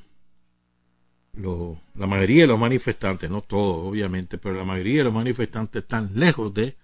[1.33, 6.11] la mayoría de los manifestantes, no todos obviamente, pero la mayoría de los manifestantes están
[6.15, 6.75] lejos de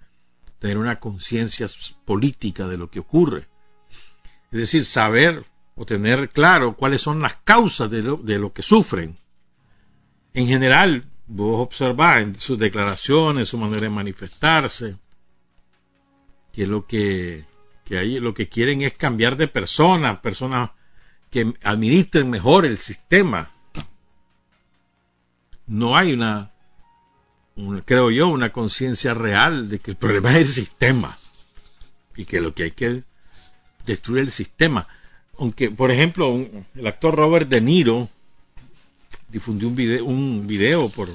[0.59, 1.67] tener una conciencia
[2.05, 3.47] política de lo que ocurre.
[4.51, 8.63] Es decir, saber o tener claro cuáles son las causas de lo, de lo que
[8.63, 9.17] sufren.
[10.33, 14.97] En general, vos observás en sus declaraciones, su manera de manifestarse,
[16.53, 17.45] que lo que,
[17.85, 20.71] que hay, lo que quieren es cambiar de personas, personas
[21.29, 23.51] que administren mejor el sistema.
[25.67, 26.51] No hay una,
[27.85, 31.17] creo yo, una conciencia real de que el problema es el sistema
[32.15, 33.03] y que lo que hay que
[33.85, 34.87] destruir el sistema.
[35.37, 36.35] Aunque, por ejemplo,
[36.75, 38.09] el actor Robert De Niro
[39.29, 41.09] difundió un video, un video por,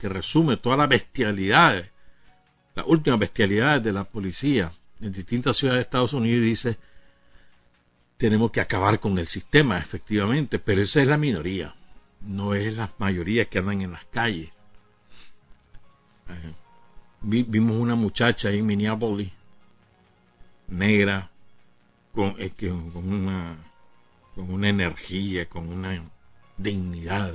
[0.00, 1.90] que resume todas las bestialidades,
[2.74, 6.78] las últimas bestialidades de la policía en distintas ciudades de Estados Unidos y dice,
[8.16, 11.74] tenemos que acabar con el sistema, efectivamente, pero esa es la minoría,
[12.20, 14.50] no es la mayoría que andan en las calles.
[16.28, 16.54] Eh,
[17.22, 19.30] vimos una muchacha en Minneapolis,
[20.68, 21.30] negra,
[22.12, 23.56] con, con, una,
[24.34, 26.02] con una energía, con una
[26.56, 27.32] dignidad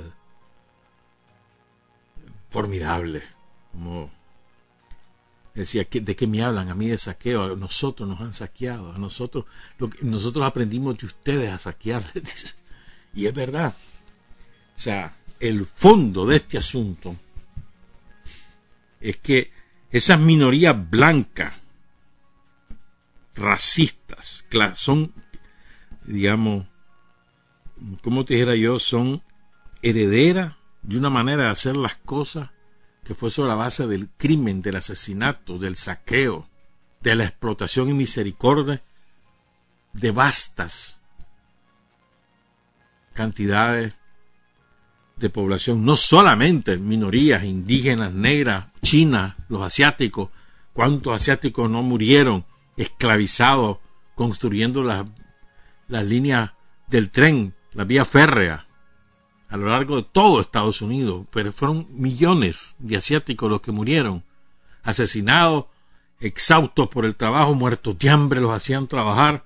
[2.50, 3.22] formidable,
[3.72, 4.10] como
[5.54, 6.70] Decía, ¿de qué me hablan?
[6.70, 7.42] A mí de saqueo.
[7.42, 8.92] A nosotros nos han saqueado.
[8.92, 9.44] A nosotros,
[9.78, 12.02] lo que, nosotros aprendimos de ustedes a saquear.
[13.14, 13.74] y es verdad.
[14.76, 17.16] O sea, el fondo de este asunto
[19.00, 19.50] es que
[19.90, 21.52] esas minorías blancas,
[23.34, 25.12] racistas, son,
[26.04, 26.66] digamos,
[28.02, 29.22] como te dijera yo, son
[29.82, 32.50] herederas de una manera de hacer las cosas
[33.04, 36.48] que fue sobre la base del crimen, del asesinato, del saqueo,
[37.00, 38.82] de la explotación y misericordia
[39.92, 40.98] de vastas
[43.12, 43.92] cantidades
[45.22, 50.28] de población, no solamente minorías indígenas, negras, chinas, los asiáticos,
[50.72, 52.44] cuántos asiáticos no murieron
[52.76, 53.78] esclavizados
[54.14, 55.06] construyendo las,
[55.88, 56.50] las líneas
[56.88, 58.66] del tren, la vía férrea,
[59.48, 64.24] a lo largo de todo Estados Unidos, pero fueron millones de asiáticos los que murieron,
[64.82, 65.66] asesinados,
[66.20, 69.44] exhaustos por el trabajo, muertos de hambre, los hacían trabajar,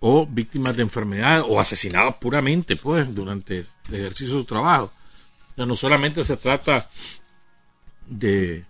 [0.00, 4.92] o víctimas de enfermedades, o asesinados puramente, pues, durante el ejercicio de su trabajo.
[5.56, 6.88] No solamente se trata
[8.06, 8.64] de,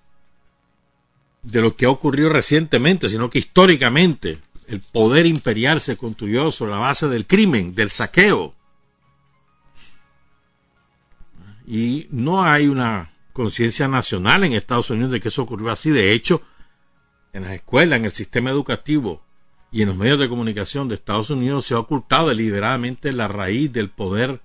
[1.43, 6.72] de lo que ha ocurrido recientemente, sino que históricamente el poder imperial se construyó sobre
[6.72, 8.55] la base del crimen, del saqueo,
[11.66, 15.91] y no hay una conciencia nacional en Estados Unidos de que eso ocurrió así.
[15.91, 16.43] De hecho,
[17.32, 19.22] en las escuelas, en el sistema educativo
[19.72, 23.72] y en los medios de comunicación de Estados Unidos se ha ocultado deliberadamente la raíz
[23.72, 24.41] del poder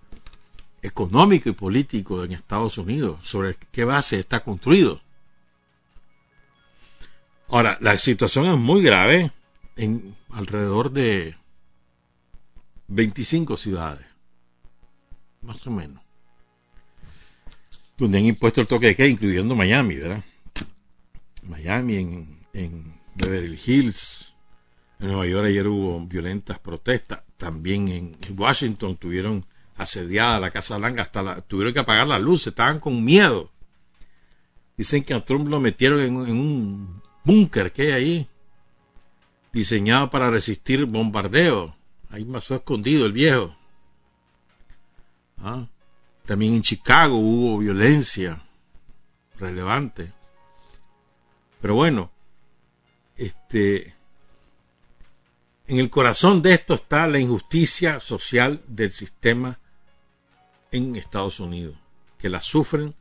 [0.82, 5.02] económico y político en Estados Unidos, sobre qué base está construido.
[7.50, 9.32] Ahora, la situación es muy grave
[9.76, 11.36] en alrededor de
[12.88, 14.06] 25 ciudades,
[15.42, 16.02] más o menos
[18.00, 20.24] donde han impuesto el toque de queda, incluyendo Miami, ¿verdad?
[21.44, 21.98] Miami,
[22.54, 24.34] en, Beverly Hills,
[25.00, 27.22] En Nueva York ayer hubo violentas protestas.
[27.38, 29.46] También en Washington tuvieron
[29.80, 33.50] asediada la Casa Blanca, hasta la, tuvieron que apagar la luz, estaban con miedo.
[34.78, 38.28] Dicen que a Trump lo metieron en, un búnker que hay ahí,
[39.52, 41.76] diseñado para resistir bombardeo.
[42.10, 43.56] Ahí pasó escondido el viejo.
[45.38, 45.66] ¿Ah?
[46.26, 48.42] También en Chicago hubo violencia
[49.38, 50.12] relevante.
[51.62, 52.12] Pero bueno,
[53.16, 53.94] este,
[55.68, 59.60] en el corazón de esto está la injusticia social del sistema
[60.72, 61.76] en Estados Unidos,
[62.18, 62.96] que la sufren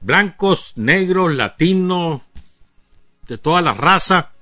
[0.00, 2.22] blancos, negros, latinos,
[3.26, 4.32] de toda la raza.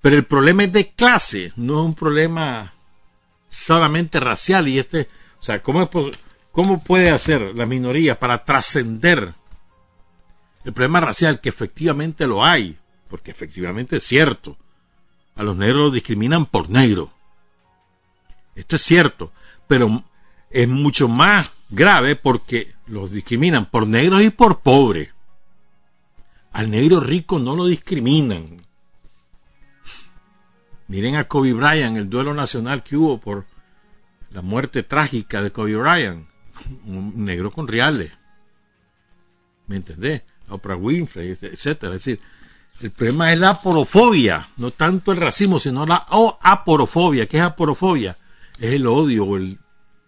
[0.00, 2.72] Pero el problema es de clase, no es un problema
[3.50, 4.68] solamente racial.
[4.68, 5.08] Y este,
[5.38, 5.88] o sea, ¿cómo,
[6.52, 9.34] cómo puede hacer la minoría para trascender
[10.64, 12.76] el problema racial, que efectivamente lo hay,
[13.08, 14.58] porque efectivamente es cierto.
[15.36, 17.10] A los negros los discriminan por negro.
[18.54, 19.32] Esto es cierto,
[19.66, 20.04] pero
[20.50, 25.10] es mucho más grave porque los discriminan por negros y por pobres.
[26.52, 28.60] Al negro rico no lo discriminan.
[30.88, 33.46] Miren a Kobe Bryant, el duelo nacional que hubo por
[34.32, 36.28] la muerte trágica de Kobe Bryant.
[36.84, 38.12] Un negro con reales.
[39.68, 40.22] ¿Me entendés?
[40.48, 41.94] Oprah Winfrey, etcétera.
[41.94, 42.20] Es decir,
[42.80, 46.04] el problema es la aporofobia, no tanto el racismo, sino la
[46.42, 47.26] aporofobia.
[47.26, 48.18] ¿Qué es aporofobia?
[48.58, 49.60] Es el odio o el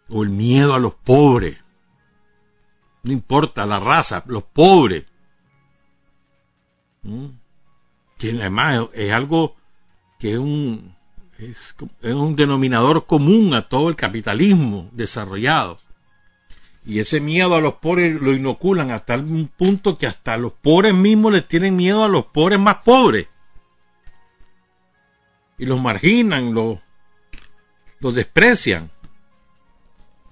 [0.08, 1.58] o el miedo a los pobres.
[3.02, 5.04] No importa la raza, los pobres.
[7.02, 7.26] ¿Mm?
[8.18, 9.56] Que además es algo
[10.18, 10.94] que es un,
[11.38, 15.78] es, un denominador común a todo el capitalismo desarrollado.
[16.84, 20.94] Y ese miedo a los pobres lo inoculan hasta un punto que hasta los pobres
[20.94, 23.28] mismos les tienen miedo a los pobres más pobres.
[25.58, 26.78] Y los marginan, los,
[28.00, 28.90] los desprecian.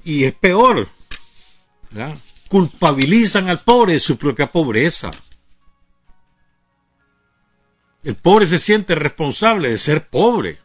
[0.04, 0.88] Y es peor,
[2.48, 5.10] culpabilizan al pobre de su propia pobreza.
[8.02, 10.58] El pobre se siente responsable de ser pobre.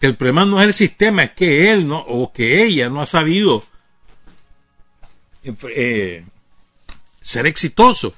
[0.00, 3.06] El problema no es el sistema, es que él no, o que ella no ha
[3.06, 3.64] sabido
[5.42, 6.26] eh,
[7.22, 8.14] ser exitoso.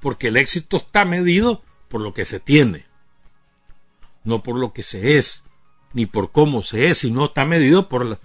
[0.00, 2.84] Porque el éxito está medido por lo que se tiene,
[4.22, 5.42] no por lo que se es
[5.96, 8.20] ni por cómo se es, sino está medido por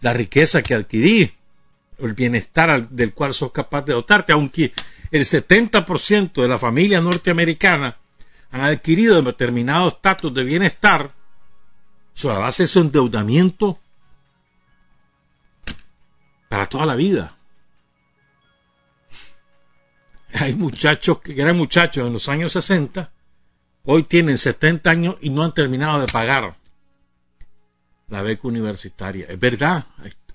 [0.00, 1.30] la, riqueza que adquirí,
[1.98, 4.72] el bienestar del cual sos capaz de dotarte, aunque
[5.10, 7.98] el 70% de la familia norteamericana
[8.50, 11.12] han adquirido determinado estatus de bienestar
[12.14, 13.78] sobre la base de su endeudamiento
[16.48, 17.36] para toda la vida.
[20.32, 23.12] Hay muchachos que eran muchachos en los años 60,
[23.84, 26.59] hoy tienen 70 años y no han terminado de pagar
[28.10, 29.26] la beca universitaria.
[29.28, 29.84] Es verdad,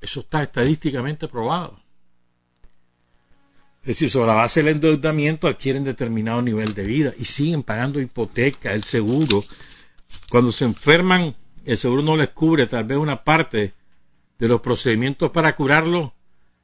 [0.01, 1.79] eso está estadísticamente probado.
[3.81, 8.01] Es decir, sobre la base del endeudamiento adquieren determinado nivel de vida y siguen pagando
[8.01, 9.43] hipoteca, el seguro.
[10.31, 13.73] Cuando se enferman, el seguro no les cubre tal vez una parte
[14.39, 16.13] de los procedimientos para curarlo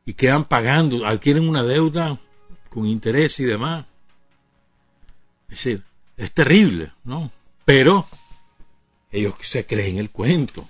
[0.03, 2.17] y quedan pagando, adquieren una deuda
[2.69, 3.85] con interés y demás.
[5.43, 5.83] Es decir,
[6.17, 7.29] es terrible, ¿no?
[7.65, 8.07] Pero
[9.11, 10.67] ellos se creen el cuento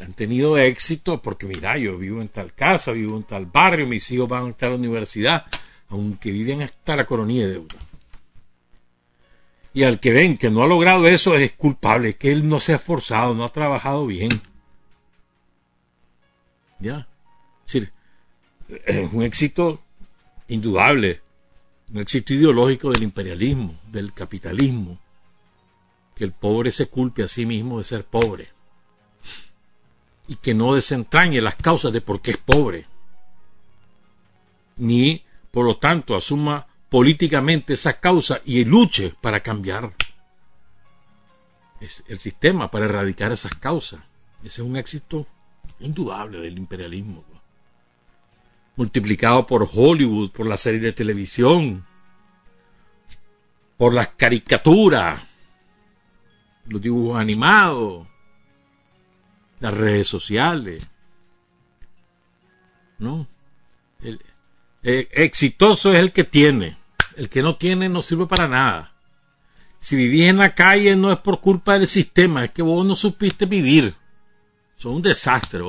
[0.00, 4.10] han tenido éxito porque mira, yo vivo en tal casa, vivo en tal barrio, mis
[4.10, 5.44] hijos van a estar a la universidad,
[5.88, 7.76] aunque viven hasta la coronilla de deuda.
[9.74, 12.72] Y al que ven que no ha logrado eso es culpable, que él no se
[12.72, 14.30] ha esforzado, no ha trabajado bien.
[16.78, 17.06] ¿Ya?
[17.64, 17.92] Decir,
[18.68, 19.80] es un éxito
[20.46, 21.20] indudable,
[21.92, 24.98] un éxito ideológico del imperialismo, del capitalismo,
[26.14, 28.58] que el pobre se culpe a sí mismo de ser pobre
[30.28, 32.86] y que no desentrañe las causas de por qué es pobre,
[34.76, 39.92] ni por lo tanto asuma políticamente esa causa y luche para cambiar
[41.80, 44.00] el sistema, para erradicar esas causas.
[44.40, 45.26] Ese es un éxito
[45.80, 47.24] indudable del imperialismo,
[48.76, 51.84] multiplicado por Hollywood, por la serie de televisión,
[53.76, 55.22] por las caricaturas,
[56.66, 58.06] los dibujos animados,
[59.60, 60.88] las redes sociales.
[62.98, 63.26] ¿No?
[64.02, 64.20] El,
[64.82, 66.76] exitoso es el que tiene.
[67.16, 68.92] El que no tiene no sirve para nada.
[69.80, 72.96] Si vivís en la calle no es por culpa del sistema, es que vos no
[72.96, 73.94] supiste vivir.
[74.76, 75.64] Sos un desastre.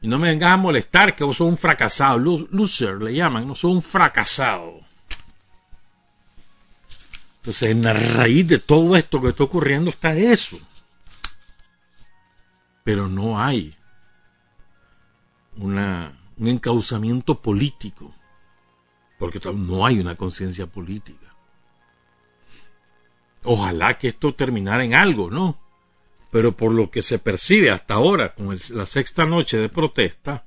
[0.00, 2.18] Y no me vengas a molestar que vos sos un fracasado.
[2.18, 4.80] Loser le llaman, no sos un fracasado.
[7.38, 10.58] Entonces, en la raíz de todo esto que está ocurriendo está eso.
[12.84, 13.74] Pero no hay
[15.56, 18.14] una, un encauzamiento político,
[19.18, 21.34] porque no hay una conciencia política.
[23.42, 25.58] Ojalá que esto terminara en algo, ¿no?
[26.30, 30.44] Pero por lo que se percibe hasta ahora, con la sexta noche de protesta,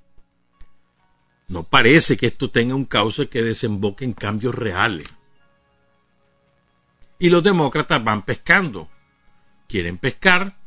[1.47, 5.07] no parece que esto tenga un cauce que desemboque en cambios reales.
[7.19, 8.89] Y los demócratas van pescando.
[9.67, 10.57] Quieren pescar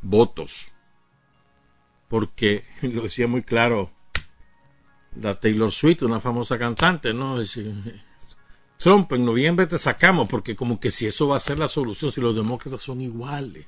[0.00, 0.69] votos.
[2.10, 3.90] Porque, lo decía muy claro
[5.16, 7.38] la Taylor Swift, una famosa cantante, ¿no?
[8.78, 12.10] Trump, en noviembre te sacamos, porque como que si eso va a ser la solución,
[12.10, 13.66] si los demócratas son iguales.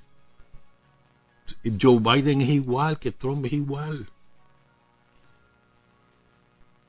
[1.81, 4.09] Joe Biden es igual, que Trump es igual.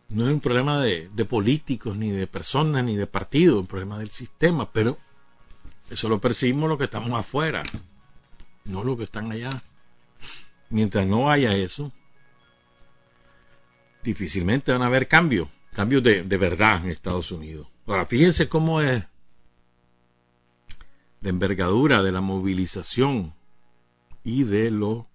[0.09, 3.97] No es un problema de, políticos, ni de personas, ni de partidos, es un problema
[3.97, 4.97] del sistema, pero
[5.89, 7.63] eso lo percibimos los que estamos afuera,
[8.65, 9.61] no los que están allá.
[10.69, 11.91] Mientras no haya eso,
[14.03, 17.67] difícilmente van a haber cambios, cambios de, de verdad en Estados Unidos.
[17.85, 19.03] Ahora, fíjense cómo es
[21.21, 23.33] la envergadura de la movilización
[24.23, 25.07] y de lo,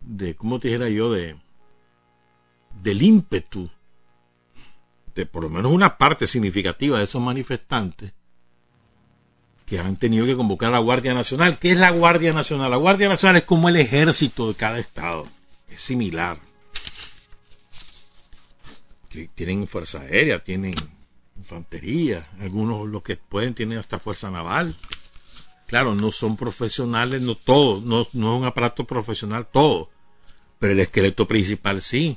[0.00, 1.12] de, ¿cómo te dijera yo?
[1.12, 1.36] De,
[2.82, 3.70] del ímpetu
[5.14, 8.12] de por lo menos una parte significativa de esos manifestantes
[9.66, 11.58] que han tenido que convocar a la Guardia Nacional.
[11.58, 12.70] ¿Qué es la Guardia Nacional?
[12.70, 15.26] La Guardia Nacional es como el ejército de cada estado.
[15.68, 16.38] Es similar.
[19.34, 20.74] Tienen fuerza aérea, tienen
[21.36, 24.76] infantería, algunos los que pueden tienen hasta fuerza naval.
[25.66, 29.90] Claro, no son profesionales, no todos, no, es un aparato profesional todo,
[30.58, 32.16] pero el esqueleto principal sí.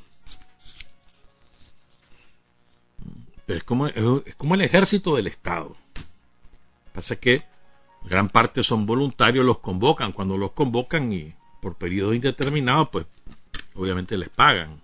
[3.46, 5.78] Pero es como, es como el ejército del Estado.
[6.98, 7.44] Pasa que
[8.06, 10.14] gran parte son voluntarios, los convocan.
[10.14, 11.32] Cuando los convocan y
[11.62, 13.06] por periodos indeterminados, pues
[13.76, 14.82] obviamente les pagan.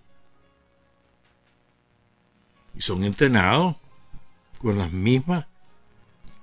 [2.76, 3.78] Y son entrenados
[4.60, 5.48] con las mismas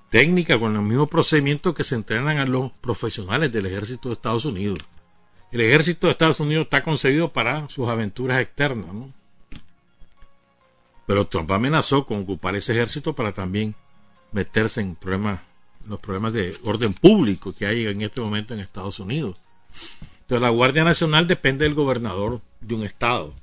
[0.09, 4.47] técnicas, con los mismos procedimientos que se entrenan a los profesionales del ejército de Estados
[4.47, 4.81] Unidos.
[5.53, 9.13] El ejército de Estados Unidos está concebido para sus aventuras externas, ¿no?
[11.07, 13.77] Pero Trump amenazó con ocupar ese ejército para también
[14.33, 15.39] meterse en problemas,
[15.87, 19.41] los problemas de orden público que hay en este momento en Estados Unidos.
[20.21, 23.35] Entonces la Guardia Nacional depende del gobernador de un estado.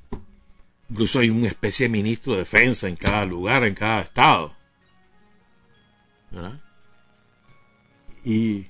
[0.90, 4.54] Incluso hay una especie de ministro de defensa en cada lugar, en cada estado.
[6.32, 6.60] ¿verdad?
[8.24, 8.68] Y,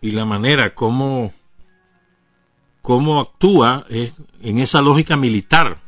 [0.00, 1.32] y la manera como,
[2.80, 5.78] como actúa es en esa lógica militar.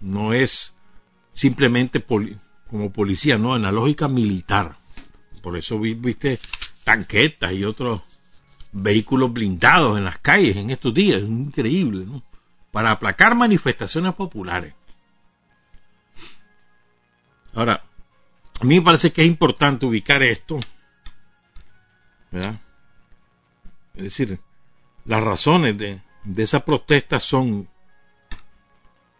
[0.00, 0.74] No es
[1.32, 2.00] simplemente
[2.68, 4.76] como policía, no, en la lógica militar.
[5.42, 6.40] Por eso viste
[6.84, 8.00] tanquetas y otros
[8.72, 11.22] vehículos blindados en las calles en estos días.
[11.22, 12.22] Es increíble, ¿no?
[12.72, 14.74] Para aplacar manifestaciones populares.
[17.54, 17.82] Ahora,
[18.60, 20.58] a mí me parece que es importante ubicar esto,
[22.30, 22.60] ¿verdad?
[23.94, 24.38] Es decir,
[25.06, 27.68] las razones de, de esa protesta son,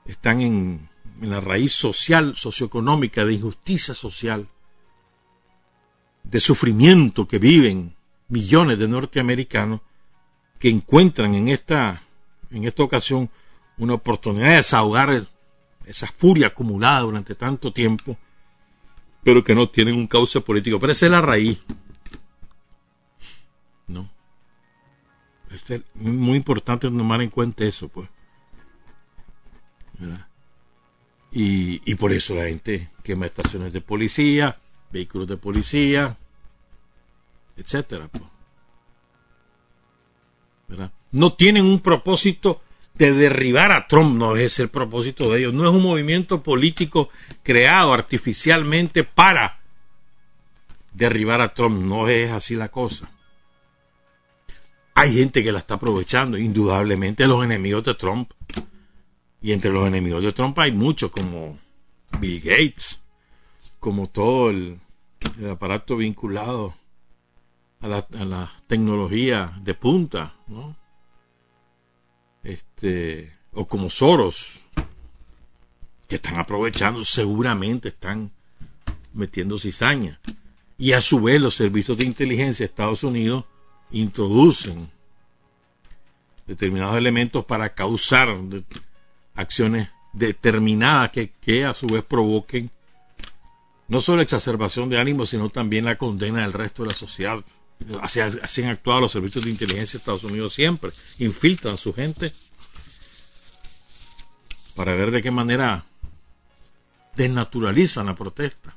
[0.05, 0.89] están en,
[1.21, 4.49] en la raíz social, socioeconómica, de injusticia social,
[6.23, 7.95] de sufrimiento que viven
[8.29, 9.81] millones de norteamericanos
[10.59, 12.03] que encuentran en esta,
[12.51, 13.31] en esta ocasión
[13.79, 15.27] una oportunidad de desahogar
[15.87, 18.19] esa furia acumulada durante tanto tiempo
[19.27, 20.79] pero que no tienen un cauce político.
[20.79, 21.59] Pero esa es la raíz.
[23.89, 24.09] ¿No?
[25.51, 28.09] es muy importante tomar en cuenta eso, pues.
[31.33, 34.59] Y, por eso la gente quema estaciones de policía,
[34.91, 36.17] vehículos de policía,
[37.57, 38.25] etcétera, pues.
[41.13, 42.63] No tienen un propósito
[42.95, 47.11] de derribar a Trump, no es el propósito de ellos, no es un movimiento político
[47.43, 49.61] creado artificialmente para
[50.93, 53.11] derribar a Trump, no es así la cosa.
[54.95, 58.31] Hay gente que la está aprovechando, indudablemente los enemigos de Trump.
[59.41, 61.59] Y entre los enemigos de Trump hay muchos como
[62.21, 63.01] Bill Gates,
[63.79, 64.81] como todo el,
[65.51, 66.75] aparato vinculado
[67.81, 70.77] a la, a la tecnología de punta, ¿no?
[72.47, 74.61] este, o como Soros,
[76.09, 78.31] que están aprovechando, seguramente están
[79.13, 80.21] metiendo cizaña.
[80.79, 83.45] Y a su vez los servicios de inteligencia de Estados Unidos
[83.91, 84.91] introducen
[86.47, 88.29] determinados elementos para causar
[89.37, 92.71] acciones determinadas que, que, a su vez provoquen
[93.89, 97.45] no solo exacerbación de ánimo, sino también la condena del resto de la sociedad.
[98.01, 100.91] Así, así han actuado los servicios de inteligencia de Estados Unidos siempre.
[101.19, 102.33] Infiltran a su gente
[104.75, 105.85] para ver de qué manera
[107.15, 108.77] desnaturalizan la protesta.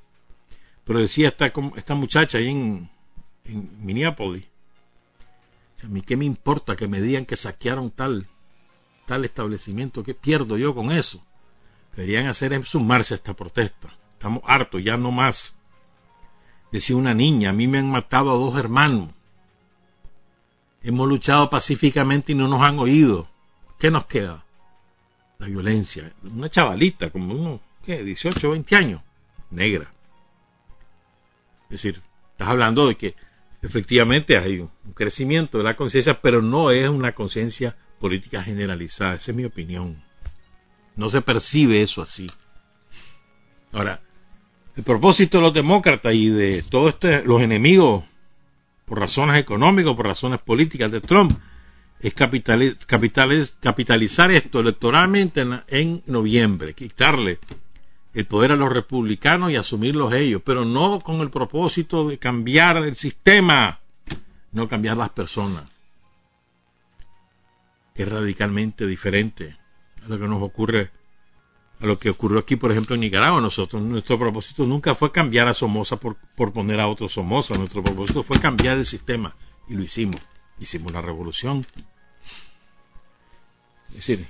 [0.85, 2.89] Pero decía esta, esta muchacha ahí en,
[3.45, 4.45] en Minneapolis,
[5.83, 8.27] a mí qué me importa que me digan que saquearon tal,
[9.09, 11.19] tal establecimiento, ¿qué pierdo yo con eso?
[11.95, 13.89] Querían hacer es sumarse a esta protesta.
[14.11, 15.55] Estamos hartos, ya no más.
[16.71, 19.09] Decía una niña, a mí me han matado a dos hermanos.
[20.83, 23.27] Hemos luchado pacíficamente y no nos han oído.
[23.79, 24.45] ¿Qué nos queda?
[25.39, 26.13] La violencia.
[26.21, 28.03] Una chavalita, como uno, ¿qué?
[28.03, 29.01] 18, 20 años.
[29.49, 29.91] Negra.
[31.63, 31.99] Es decir,
[32.33, 33.15] estás hablando de que
[33.63, 39.15] efectivamente hay un crecimiento de la conciencia, pero no es una conciencia política generalizada.
[39.15, 40.01] Esa es mi opinión.
[40.95, 42.29] No se percibe eso así.
[43.71, 44.01] Ahora,
[44.75, 48.03] el propósito de los demócratas y de todos este, los enemigos
[48.85, 51.37] por razones económicas, por razones políticas de Trump,
[51.99, 57.39] es capitalizar esto electoralmente en, noviembre, quitarle
[58.13, 62.77] el poder a los republicanos y asumirlos ellos, pero no con el propósito de cambiar
[62.77, 63.79] el sistema,
[64.51, 65.65] no cambiar las personas,
[68.03, 69.57] es radicalmente diferente
[70.03, 70.91] a lo que nos ocurre,
[71.79, 73.41] a lo que ocurrió aquí, por ejemplo, en Nicaragua.
[73.41, 77.83] Nosotros, nuestro propósito nunca fue cambiar a Somoza por, por poner a otro Somoza, nuestro
[77.83, 79.35] propósito fue cambiar el sistema
[79.67, 80.21] y lo hicimos.
[80.59, 81.65] Hicimos la revolución.
[83.89, 84.25] Es decir,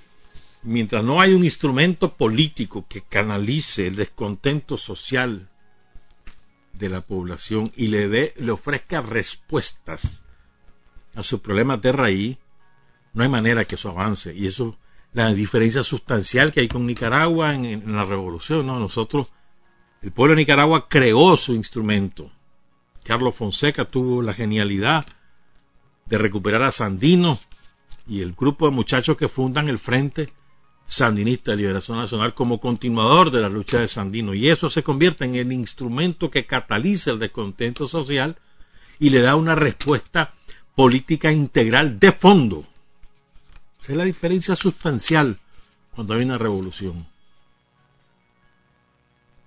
[0.63, 5.49] mientras no hay un instrumento político que canalice el descontento social
[6.73, 10.21] de la población y le dé, le ofrezca respuestas
[11.15, 12.37] a sus problemas de raíz,
[13.13, 14.33] no hay manera que eso avance.
[14.35, 14.77] Y eso,
[15.13, 18.79] la diferencia sustancial que hay con Nicaragua en, la revolución, ¿no?
[18.79, 19.31] Nosotros,
[20.01, 22.31] el pueblo de Nicaragua creó su instrumento.
[23.03, 25.05] Carlos Fonseca tuvo la genialidad
[26.05, 27.39] de recuperar a Sandino
[28.07, 30.29] y el grupo de muchachos que fundan el Frente
[30.85, 34.33] Sandinista de Liberación Nacional como continuador de la lucha de Sandino.
[34.33, 38.37] Y eso se convierte en el instrumento que cataliza el descontento social
[38.97, 40.33] y le da una respuesta
[40.75, 42.65] política integral de fondo.
[43.89, 45.39] Es la diferencia sustancial
[45.95, 47.07] cuando hay una revolución.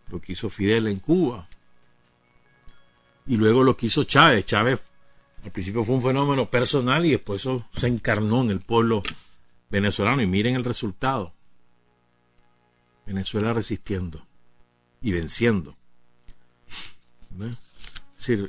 [0.08, 1.48] Lo que hizo Fidel en Cuba.
[3.24, 4.44] Y luego lo que hizo Chávez.
[4.44, 4.80] Chávez
[5.44, 9.04] al principio fue un fenómeno personal y después eso se encarnó en el pueblo
[9.70, 11.32] venezolano y miren el resultado.
[13.06, 14.26] Venezuela resistiendo
[15.00, 15.76] y venciendo.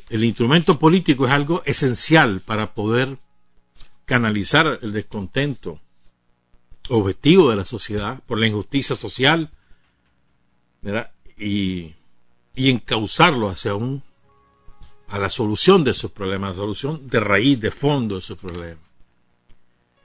[0.10, 3.20] el instrumento político es algo esencial para poder
[4.06, 5.80] canalizar el descontento
[6.90, 9.50] objetivo de la sociedad por la injusticia social
[11.38, 11.94] y,
[12.56, 14.04] y encauzarlo hacia un
[15.08, 18.84] a la solución de sus problemas, la solución de raíz, de fondo de sus problemas.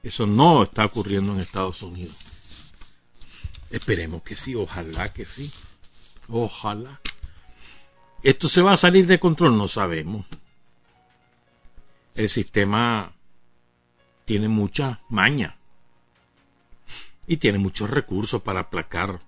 [0.03, 2.29] Eso no está ocurriendo en Estados Unidos.
[3.71, 5.51] Esperemos que sí, ojalá que sí.
[6.29, 7.01] Ojalá.
[8.23, 9.57] ¿Esto se va a salir de control?
[9.57, 10.27] No sabemos.
[12.15, 13.13] El sistema
[14.29, 15.57] tiene mucha maña
[17.27, 19.21] y tiene muchos recursos para aplacar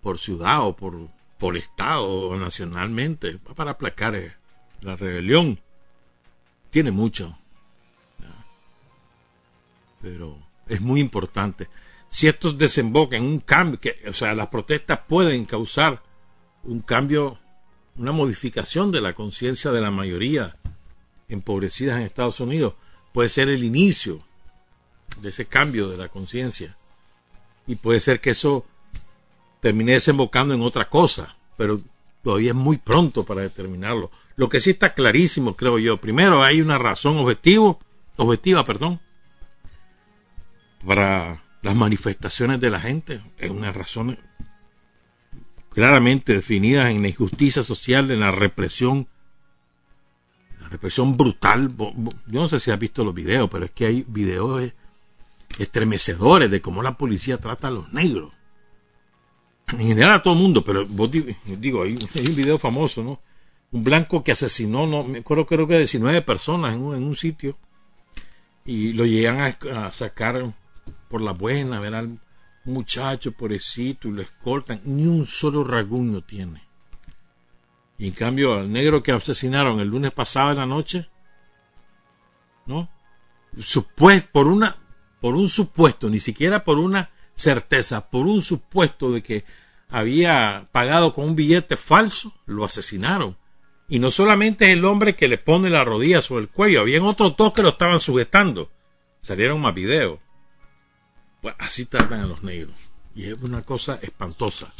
[0.00, 4.36] por ciudad o por, por estado o nacionalmente, para aplacar
[4.82, 5.58] la rebelión
[6.70, 7.36] tiene mucho.
[10.00, 11.68] Pero es muy importante.
[12.08, 16.04] Si esto desemboca en un cambio, que, o sea, las protestas pueden causar
[16.62, 17.36] un cambio,
[17.96, 20.56] una modificación de la conciencia de la mayoría
[21.28, 22.74] empobrecidas en Estados Unidos,
[23.12, 24.22] puede ser el inicio
[25.20, 26.74] de ese cambio de la conciencia.
[27.66, 28.64] Y puede ser que eso
[29.60, 31.80] termine desembocando en otra cosa, pero
[32.22, 34.10] todavía es muy pronto para determinarlo.
[34.36, 37.78] Lo que sí está clarísimo, creo yo, primero hay una razón objetivo,
[38.16, 39.00] objetiva, perdón,
[40.84, 44.18] para las manifestaciones de la gente, es una razón
[45.70, 49.06] claramente definida en la injusticia social, en la represión,
[50.72, 51.70] represión brutal.
[51.76, 54.72] Yo no sé si has visto los videos, pero es que hay videos
[55.58, 58.32] estremecedores de cómo la policía trata a los negros.
[59.68, 63.20] En general a todo el mundo, pero vos digo, hay, hay un video famoso, ¿no?
[63.72, 67.56] un blanco que asesinó, no me acuerdo, creo que 19 personas en un, sitio
[68.64, 70.54] y lo llegan a, sacar
[71.08, 72.20] por la buena, ver al
[72.64, 76.62] muchacho pobrecito y lo escoltan, ni un solo rasguño tiene.
[77.98, 81.08] Y en cambio al negro que asesinaron el lunes pasado en la noche,
[82.66, 82.88] ¿no?
[83.58, 84.76] Supuesto, por una,
[85.20, 89.44] por un supuesto, ni siquiera por una certeza, por un supuesto de que
[89.88, 93.36] había pagado con un billete falso, lo asesinaron.
[93.88, 97.02] Y no solamente es el hombre que le pone la rodilla sobre el cuello, habían
[97.02, 98.70] otros dos que lo estaban sujetando.
[99.20, 100.18] Salieron más videos.
[101.42, 102.74] Pues así tratan a los negros.
[103.14, 104.72] Y es una cosa espantosa.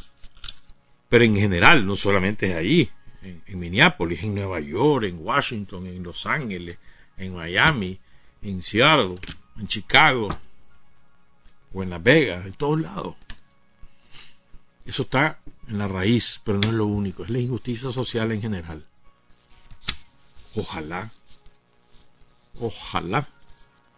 [1.11, 2.91] Pero en general, no solamente es ahí,
[3.23, 6.79] en, Minneapolis, en Nueva York, en Washington, en Los Ángeles,
[7.17, 7.99] en Miami,
[8.43, 9.15] en Seattle,
[9.59, 10.29] en Chicago,
[11.73, 13.15] o en Las Vegas, en todos lados.
[14.85, 18.43] Eso está en la raíz, pero no es lo único, es la injusticia social en
[18.43, 18.85] general.
[20.55, 21.11] Ojalá,
[22.59, 23.27] ojalá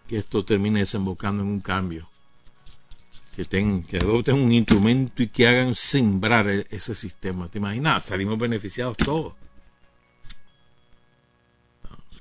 [0.07, 2.09] que esto termine desembocando en un cambio.
[3.35, 7.49] Que, ten, que adopten un instrumento y que hagan sembrar e, ese sistema.
[7.49, 8.05] ¿Te imaginas?
[8.05, 9.35] Salimos beneficiados todos.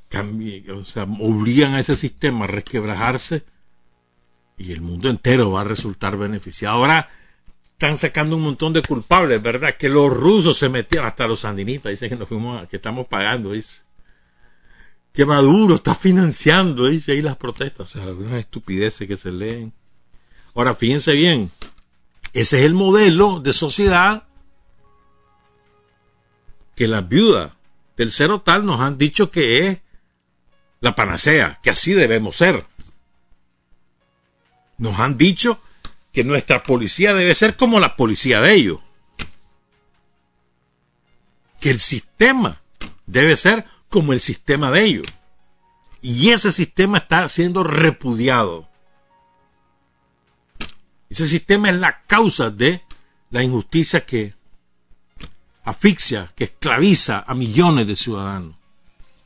[0.09, 3.43] Cambie, o sea, obligan a ese sistema a resquebrajarse
[4.57, 6.77] y el mundo entero va a resultar beneficiado.
[6.77, 7.09] Ahora
[7.73, 9.75] están sacando un montón de culpables, ¿verdad?
[9.77, 13.51] Que los rusos se metieron, hasta los sandinistas dicen que nos fuimos, que estamos pagando,
[13.51, 13.83] dice.
[15.11, 17.87] Que Maduro está financiando, dice ahí las protestas.
[17.87, 19.73] O sea, algunas estupideces que se leen.
[20.55, 21.51] Ahora, fíjense bien,
[22.33, 24.23] ese es el modelo de sociedad
[26.75, 27.53] que las viudas
[27.97, 29.81] del cero tal nos han dicho que es
[30.79, 32.65] la panacea, que así debemos ser.
[34.77, 35.59] Nos han dicho
[36.11, 38.79] que nuestra policía debe ser como la policía de ellos.
[41.59, 42.61] Que el sistema
[43.05, 45.07] debe ser como el sistema de ellos.
[46.01, 48.67] Y ese sistema está siendo repudiado.
[51.13, 52.81] Ese sistema es la causa de
[53.29, 54.33] la injusticia que
[55.63, 58.55] asfixia, que esclaviza a millones de ciudadanos,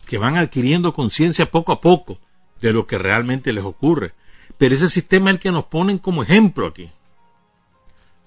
[0.06, 2.20] que van adquiriendo conciencia poco a poco
[2.60, 4.14] de lo que realmente les ocurre.
[4.58, 6.90] Pero ese sistema es el que nos ponen como ejemplo aquí.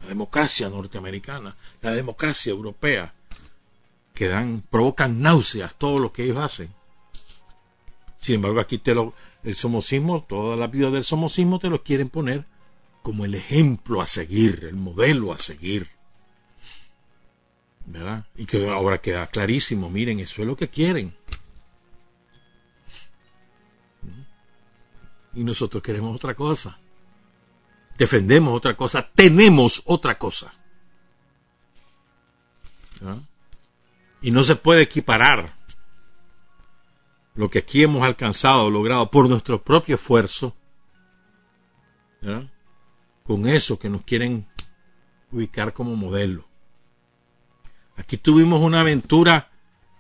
[0.01, 3.13] La democracia norteamericana, la democracia europea,
[4.15, 6.73] que dan, provocan náuseas todo lo que ellos hacen.
[8.21, 9.13] Sin embargo, aquí te lo,
[9.45, 12.47] el somocismo, toda la vida del somocismo te lo quieren poner
[13.03, 15.88] como el ejemplo a seguir, el modelo a seguir.
[17.86, 18.26] ¿Verdad?
[18.36, 21.14] Y que ahora queda clarísimo, miren, eso es lo que quieren.
[25.34, 26.78] y nosotros queremos otra cosa.
[27.96, 30.53] Defendemos otra cosa, tenemos otra cosa.
[34.22, 35.55] Y no se puede equiparar
[37.34, 40.55] lo que aquí hemos alcanzado, logrado por nuestro propio esfuerzo,
[43.31, 44.45] con eso que nos quieren
[45.31, 46.49] ubicar como modelo.
[47.97, 49.53] Aquí tuvimos una aventura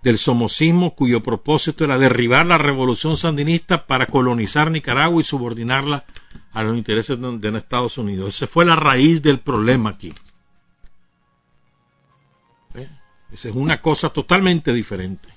[0.02, 6.04] del somocismo cuyo propósito era derribar la revolución sandinista para colonizar Nicaragua y subordinarla
[6.52, 8.34] a los intereses de, Estados Unidos.
[8.34, 10.12] Esa fue la raíz del problema aquí.
[12.74, 12.90] ¿Eh?
[13.30, 15.28] Esa es una cosa totalmente diferente.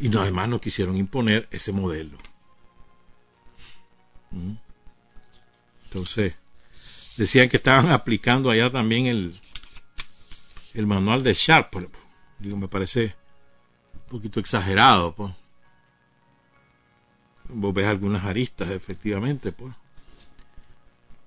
[0.00, 2.18] Y además no quisieron imponer ese modelo.
[4.32, 4.54] ¿Mm?
[5.92, 6.34] Entonces,
[7.16, 9.34] decían que estaban aplicando allá también el,
[10.74, 11.74] el manual de Sharp,
[12.38, 13.14] Digo, me parece
[13.92, 15.32] un poquito exagerado, pues.
[17.48, 19.74] Vos ves algunas aristas, efectivamente, pues.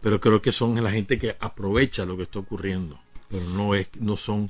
[0.01, 2.99] Pero creo que son la gente que aprovecha lo que está ocurriendo.
[3.29, 4.49] Pero no, es, no son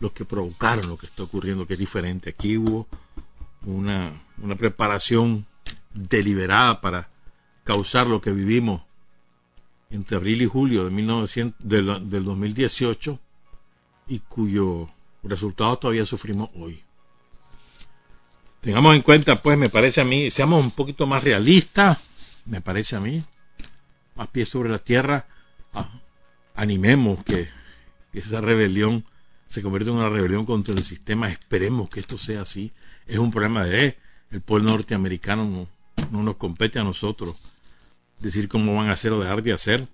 [0.00, 2.30] los que provocaron lo que está ocurriendo, que es diferente.
[2.30, 2.86] Aquí hubo
[3.66, 5.46] una, una preparación
[5.92, 7.10] deliberada para
[7.64, 8.87] causar lo que vivimos
[9.90, 13.18] entre abril y julio de 1900, del, del 2018
[14.08, 14.88] y cuyo
[15.22, 16.82] resultados todavía sufrimos hoy.
[18.60, 22.96] Tengamos en cuenta, pues, me parece a mí, seamos un poquito más realistas, me parece
[22.96, 23.22] a mí,
[24.16, 25.26] más pies sobre la tierra,
[26.54, 27.48] animemos que,
[28.12, 29.04] esa rebelión
[29.46, 32.72] se convierta en una rebelión contra el sistema, esperemos que esto sea así,
[33.06, 33.96] es un problema de
[34.32, 35.68] el pueblo norteamericano, no,
[36.10, 37.57] no nos compete a nosotros
[38.20, 39.88] decir cómo van a hacer o dejar de hacer,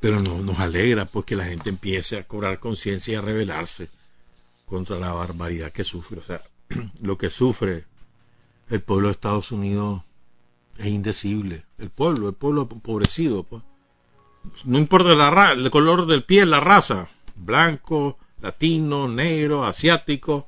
[0.00, 3.88] pero no, nos alegra pues que la gente empiece a cobrar conciencia y a rebelarse
[4.66, 6.18] contra la barbaridad que sufre.
[6.18, 6.40] O sea,
[7.00, 7.84] lo que sufre
[8.68, 10.02] el pueblo de Estados Unidos
[10.78, 11.64] es indecible.
[11.78, 13.42] El pueblo, el pueblo empobrecido.
[13.44, 13.62] Pues.
[14.64, 17.08] No importa la el color del piel, la raza.
[17.34, 20.46] Blanco, latino, negro, asiático.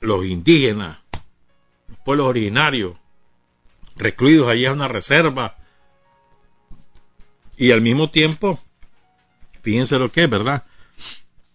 [0.00, 0.98] Los indígenas,
[1.88, 2.96] los pueblos originarios,
[3.96, 5.56] recluidos allí en una reserva
[7.56, 8.60] y al mismo tiempo,
[9.62, 10.64] fíjense lo que es, ¿verdad?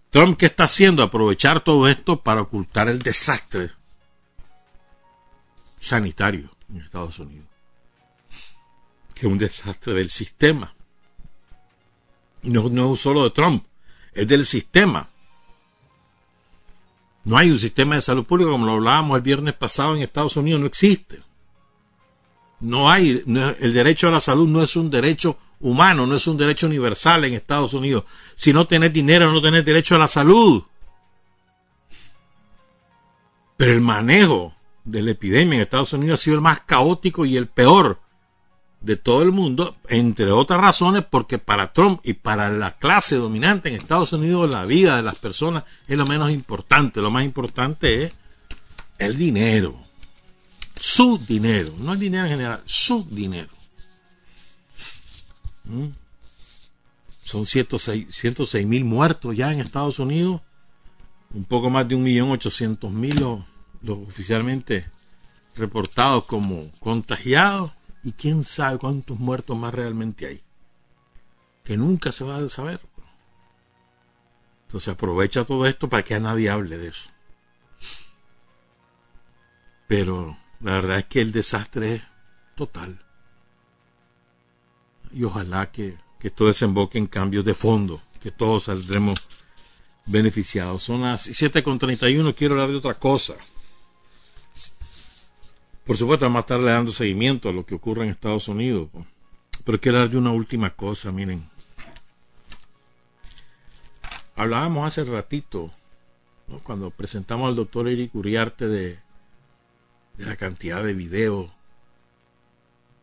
[0.10, 1.04] Trump, ¿qué está haciendo?
[1.04, 3.72] Aprovechar todo esto para ocultar el desastre
[5.80, 7.48] sanitario en Estados Unidos.
[9.14, 10.74] Que es un desastre del sistema.
[12.42, 13.64] No, no es solo de Trump,
[14.14, 15.08] es del sistema.
[17.24, 20.36] No hay un sistema de salud pública como lo hablábamos el viernes pasado en Estados
[20.36, 21.22] Unidos, no existe.
[22.62, 23.24] No hay,
[23.60, 27.26] el derecho a la salud no es un derecho humano, no es un derecho universal
[27.26, 28.04] en Estados Unidos.
[28.36, 30.64] Si no tenés dinero, no tenés derecho a la salud.
[33.58, 34.54] Pero el manejo
[34.84, 38.00] de la epidemia en Estados Unidos ha sido el más caótico y el peor
[38.80, 43.70] de todo el mundo, entre otras razones, porque para Trump y para la clase dominante
[43.70, 47.02] en Estados Unidos la vida de las personas es lo menos importante.
[47.02, 48.14] Lo más importante es
[48.98, 49.76] el dinero.
[50.82, 53.50] Su dinero, no el dinero en general, su dinero.
[55.66, 55.90] ¿Mm?
[57.24, 60.42] Son 106 mil muertos ya en Estados Unidos,
[61.36, 63.42] un poco más de 1.800.000 los,
[63.84, 64.90] los oficialmente
[65.56, 67.72] reportados como contagiados
[68.04, 70.42] y quién sabe cuántos muertos más realmente hay.
[71.64, 72.82] Que nunca se va a saber.
[74.66, 77.08] Entonces aprovecha todo esto para que a nadie hable de eso.
[79.88, 82.02] Pero la verdad es que el desastre es
[82.56, 83.00] total.
[85.12, 89.18] Y ojalá que, que esto desemboque en cambios de fondo, que todos saldremos
[90.06, 90.84] beneficiados.
[90.84, 93.36] Son las 7.31, quiero hablar de otra cosa.
[95.86, 98.90] Por supuesto, vamos a estarle dando seguimiento a lo que ocurre en Estados Unidos.
[99.66, 101.44] Pero quiero hablar de una última cosa, miren.
[104.36, 105.72] Hablábamos hace ratito,
[106.64, 109.00] cuando presentamos al doctor Eric Uriarte de,
[110.26, 111.50] la cantidad de videos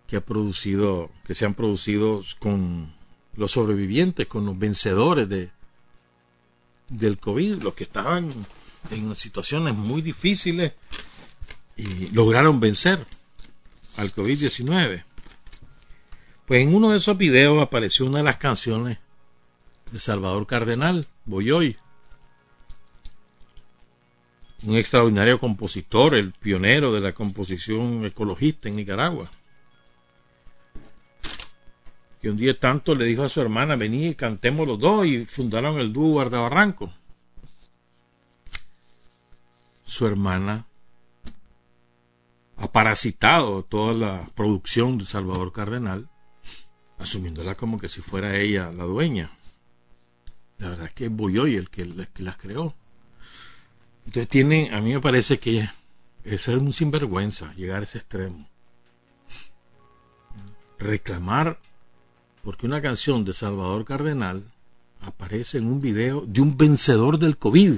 [0.07, 2.93] que ha producido, que se han producido con
[3.37, 5.51] los sobrevivientes, con los vencedores de,
[6.89, 8.31] del COVID, los que estaban
[8.91, 10.73] en situaciones muy difíciles
[11.77, 13.07] y lograron vencer
[13.97, 15.05] al COVID-19.
[16.47, 18.99] Pues en uno de esos videos apareció una de las canciones
[19.93, 21.77] de Salvador Cardenal, Boyoy,
[24.67, 29.25] un extraordinario compositor, el pionero de la composición ecologista en Nicaragua.
[32.21, 35.79] Que un día tanto le dijo a su hermana, vení cantemos los dos y fundaron
[35.79, 36.93] el dúo Guardabarranco.
[39.85, 40.67] Su hermana
[42.57, 46.09] ha parasitado toda la producción de Salvador Cardenal,
[46.99, 49.31] asumiéndola como que si fuera ella la dueña.
[50.59, 52.75] La verdad es que es Boyoy el que, las creó.
[54.09, 55.69] Entonces tiene, a mí me parece que
[56.25, 58.49] es ser un sinvergüenza llegar a ese extremo.
[60.79, 61.59] Reclamar
[62.43, 64.43] porque una canción de Salvador Cardenal
[65.03, 67.75] aparece en un video de un vencedor del COVID.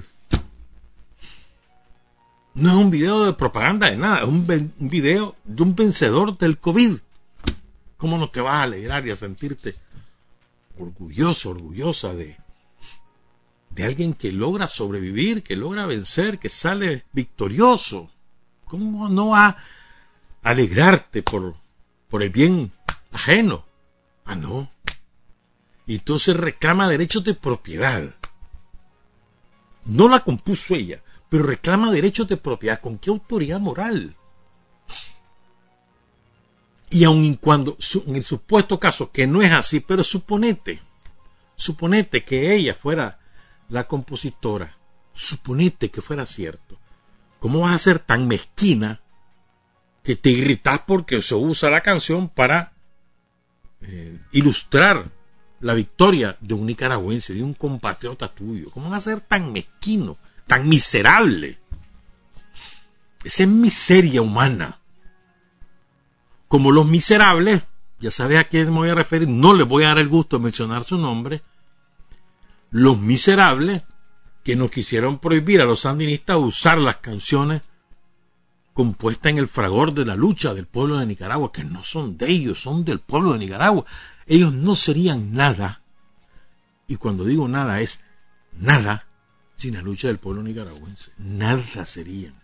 [2.55, 4.47] No es un video de propaganda de nada, es un,
[4.79, 6.93] video de un vencedor del COVID.
[7.97, 9.75] ¿Cómo no te vas a alegrar y a sentirte
[10.79, 12.37] orgulloso, orgullosa de,
[13.71, 18.11] de alguien que logra sobrevivir, que logra vencer, que sale victorioso?
[18.65, 19.57] ¿Cómo no a
[20.43, 21.57] alegrarte por,
[22.09, 22.73] por el bien
[23.13, 23.65] ajeno?
[24.25, 24.71] Ah, no.
[25.87, 28.15] Y entonces reclama derechos de propiedad.
[29.87, 32.81] No la compuso ella, pero reclama derechos de propiedad.
[32.81, 34.17] ¿Con qué autoridad moral?
[36.91, 40.81] Y aun cuando, en el supuesto caso, que no es así, pero suponete,
[41.55, 43.20] suponete que ella fuera
[43.71, 44.77] la compositora,
[45.15, 46.79] suponete que fuera cierto,
[47.39, 49.01] ¿cómo vas a ser tan mezquina
[50.03, 52.73] que te irritas porque se usa la canción para
[53.81, 55.11] eh, ilustrar
[55.61, 58.71] la victoria de un nicaragüense, de un compatriota tuyo?
[58.71, 60.19] ¿Cómo vas a ser tan mezquino?
[60.51, 61.61] tan miserable.
[63.23, 64.81] Esa es miseria humana.
[66.49, 67.63] Como los miserables,
[68.01, 70.39] ya sabes a quién me voy a referir, no les voy a dar el gusto
[70.39, 71.45] de mencionar su nombre,
[72.71, 73.83] los miserables
[74.45, 77.63] que nos quisieron prohibir a los sandinistas usar las canciones
[78.73, 82.31] compuestas en el fragor de la lucha del pueblo de Nicaragua, que no son de
[82.31, 83.85] ellos, son del pueblo de Nicaragua.
[84.27, 85.83] Ellos no serían nada,
[86.87, 88.03] y cuando digo nada es
[88.53, 89.07] nada,
[89.55, 91.13] sin la lucha del pueblo nicaragüense.
[91.19, 92.35] Nada serían.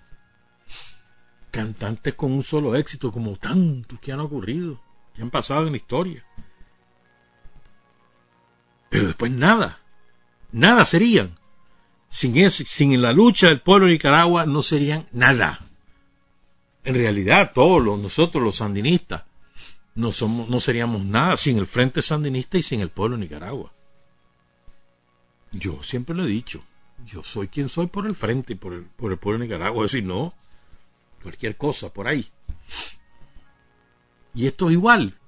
[1.50, 4.80] Cantantes con un solo éxito, como tantos que han ocurrido,
[5.14, 6.24] que han pasado en la historia.
[8.90, 9.80] Pero después nada.
[10.56, 11.36] Nada serían.
[12.08, 15.60] Sin, ese, sin la lucha del pueblo de Nicaragua no serían nada.
[16.84, 19.24] En realidad, todos nosotros los sandinistas
[19.94, 23.70] no, somos, no seríamos nada sin el Frente Sandinista y sin el pueblo de Nicaragua.
[25.52, 26.62] Yo siempre lo he dicho
[27.04, 29.86] yo soy quien soy por el frente y por el, por el pueblo de Nicaragua,
[29.88, 30.32] si no,
[31.22, 32.26] cualquier cosa por ahí.
[34.34, 35.18] Y esto es igual.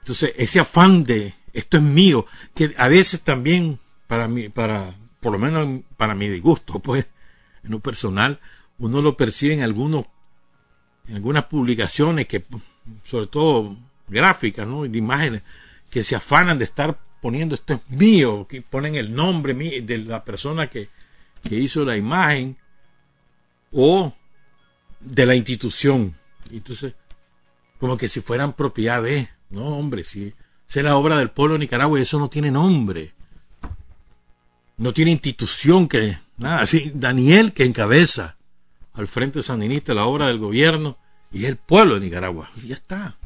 [0.00, 4.90] Entonces, ese afán de esto es mío, que a veces también para mí, para,
[5.20, 7.06] por lo menos para mi disgusto, pues,
[7.62, 8.40] en lo personal,
[8.78, 10.06] uno lo percibe en algunos,
[11.08, 12.44] en algunas publicaciones que,
[13.04, 13.76] sobre todo
[14.08, 14.82] gráficas, ¿no?
[14.82, 15.42] de imágenes,
[15.90, 20.24] que se afanan de estar poniendo esto es mío, que ponen el nombre de la
[20.24, 20.88] persona que,
[21.42, 22.56] que hizo la imagen,
[23.72, 24.12] o
[25.00, 26.14] de la institución.
[26.50, 26.94] Entonces,
[27.78, 30.34] como que si fueran propiedad de, no hombre, si
[30.78, 33.12] es la obra del pueblo de Nicaragua y eso no tiene nombre.
[34.76, 38.36] No tiene institución que, nada, así, Daniel que encabeza
[38.92, 40.96] al Frente Sandinista la obra del gobierno
[41.32, 42.48] y el pueblo de Nicaragua.
[42.64, 43.16] Ya está.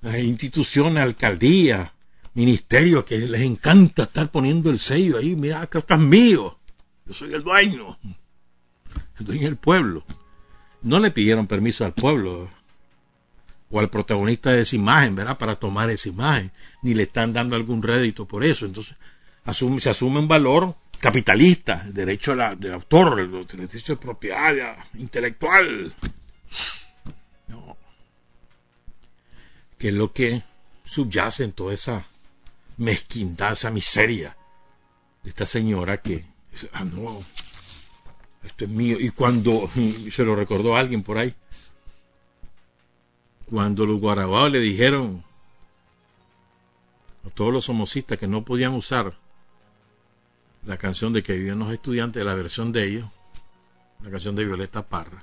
[0.00, 1.92] Las instituciones, alcaldía,
[2.34, 6.58] ministerios que les encanta estar poniendo el sello ahí, mira, acá estás mío.
[7.06, 7.98] Yo soy el dueño.
[9.18, 10.04] El dueño del pueblo.
[10.82, 12.50] No le pidieron permiso al pueblo
[13.74, 15.36] o al protagonista de esa imagen, ¿verdad?
[15.36, 16.52] Para tomar esa imagen,
[16.82, 18.66] ni le están dando algún rédito por eso.
[18.66, 18.96] Entonces,
[19.80, 25.92] se asume un valor capitalista, el derecho del autor, el derecho de propiedad intelectual.
[27.48, 27.76] No.
[29.76, 30.40] Que es lo que
[30.84, 32.06] subyace en toda esa
[32.76, 34.36] mezquindad, esa miseria
[35.24, 36.24] de esta señora que,
[36.74, 37.24] ah, no,
[38.44, 38.98] esto es mío.
[39.00, 39.68] Y cuando,
[40.12, 41.34] se lo recordó alguien por ahí,
[43.54, 45.22] cuando los guarabados le dijeron
[47.24, 49.14] a todos los homocistas que no podían usar
[50.66, 53.08] la canción de que vivían los estudiantes, la versión de ellos,
[54.02, 55.22] la canción de Violeta Parra.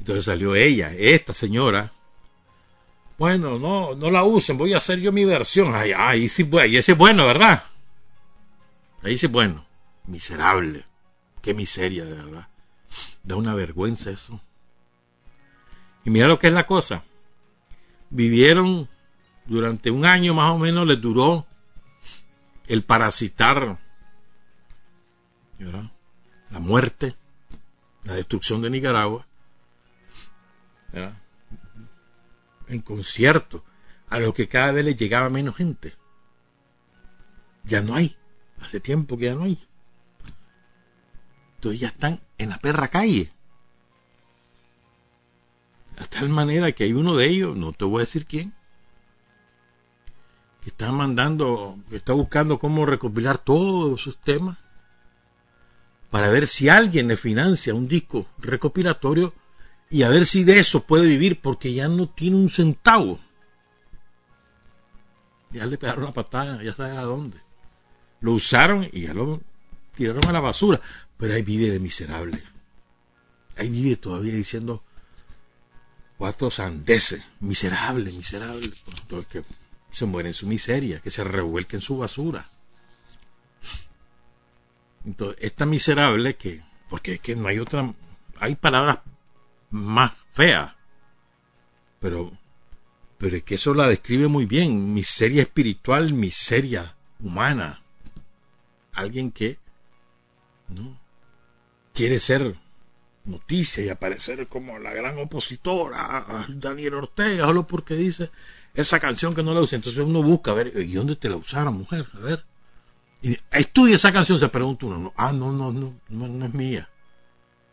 [0.00, 1.92] Entonces salió ella, esta señora.
[3.18, 5.76] Bueno, no, no la usen, voy a hacer yo mi versión.
[5.76, 7.62] Ay, ahí sí, ahí ese es bueno, ¿verdad?
[9.04, 9.64] Ahí sí bueno.
[10.08, 10.84] Miserable.
[11.40, 12.48] Qué miseria, de verdad.
[13.22, 14.40] Da una vergüenza eso.
[16.04, 17.04] Y mira lo que es la cosa.
[18.10, 18.88] Vivieron
[19.46, 21.46] durante un año más o menos, les duró
[22.66, 23.78] el parasitar
[25.58, 27.16] la muerte,
[28.04, 29.26] la destrucción de Nicaragua,
[32.68, 33.64] en concierto,
[34.08, 35.94] a lo que cada vez les llegaba menos gente.
[37.64, 38.16] Ya no hay,
[38.60, 39.58] hace tiempo que ya no hay.
[41.56, 43.32] Entonces ya están en la perra calle.
[45.98, 48.52] De tal manera que hay uno de ellos, no te voy a decir quién,
[50.60, 54.58] que está mandando, que está buscando cómo recopilar todos sus temas
[56.10, 59.34] para ver si alguien le financia un disco recopilatorio
[59.90, 63.18] y a ver si de eso puede vivir porque ya no tiene un centavo.
[65.50, 67.38] Ya le pegaron la patada, ya sabe a dónde.
[68.20, 69.40] Lo usaron y ya lo
[69.94, 70.80] tiraron a la basura.
[71.16, 72.42] Pero ahí vive de miserable.
[73.56, 74.82] Ahí vive todavía diciendo,
[76.24, 78.72] cuatro sandeces, miserable, miserable,
[79.30, 79.44] que
[79.90, 82.48] se muere en su miseria, que se revuelque en su basura.
[85.04, 87.92] Entonces, esta miserable que, porque es que no hay otra,
[88.40, 89.00] hay palabras
[89.68, 90.72] más feas,
[92.00, 92.32] pero,
[93.18, 97.82] pero es que eso la describe muy bien, miseria espiritual, miseria humana.
[98.94, 99.58] Alguien que,
[100.68, 100.98] ¿no?
[101.92, 102.56] Quiere ser
[103.24, 108.30] noticia y aparecer como la gran opositora a Daniel Ortega, solo porque dice
[108.74, 109.76] esa canción que no la usa.
[109.76, 112.06] Entonces uno busca, a ver, ¿y dónde te la usaron, mujer?
[112.14, 112.44] A ver.
[113.22, 116.88] Y estudia esa canción, se pregunta uno, ah, no, no, no, no, no es mía.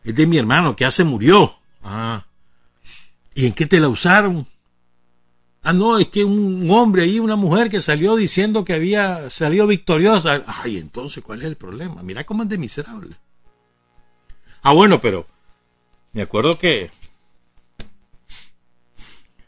[0.04, 1.54] Es de mi hermano, que ya se murió.
[1.82, 2.24] Ah.
[3.34, 4.46] ¿Y en qué te la usaron?
[5.62, 9.66] Ah, no, es que un hombre y una mujer que salió diciendo que había salido
[9.66, 10.42] victoriosa.
[10.46, 12.02] Ay, entonces, ¿cuál es el problema?
[12.02, 13.14] Mira cómo es de miserable.
[14.62, 15.26] Ah, bueno, pero
[16.12, 16.90] me acuerdo que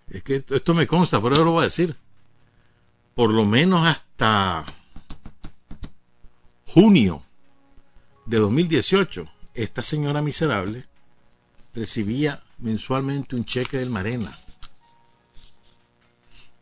[0.08, 1.96] es que esto, me consta, por eso lo voy a decir.
[3.14, 4.64] Por lo menos hasta
[6.66, 7.22] junio
[8.24, 10.86] de 2018, esta señora miserable
[11.74, 14.36] recibía mensualmente un cheque del Marena,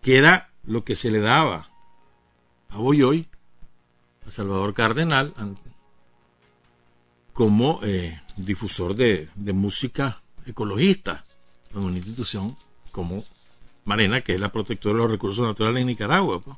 [0.00, 1.70] que era lo que se le daba
[2.70, 3.28] a Boyoy,
[4.26, 5.34] a Salvador Cardenal,
[7.32, 11.24] como eh, difusor de, música ecologista
[11.74, 12.56] en una institución
[12.90, 13.24] como
[13.84, 16.40] Marena, que es la protectora de los recursos naturales en Nicaragua.
[16.40, 16.56] Pues.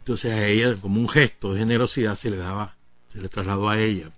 [0.00, 2.76] Entonces a ella, como un gesto de generosidad, se le daba,
[3.12, 4.10] se le trasladó a ella.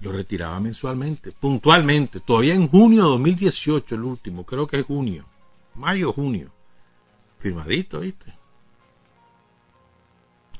[0.00, 5.26] Lo retiraba mensualmente, puntualmente, todavía en junio de 2018, el último, creo que es junio,
[5.74, 6.52] mayo, junio.
[7.38, 8.34] Firmadito, ¿viste?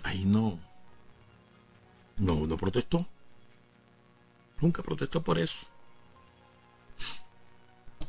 [0.03, 0.59] Ahí no,
[2.19, 3.07] no, no protestó.
[4.61, 5.59] Nunca protestó por eso.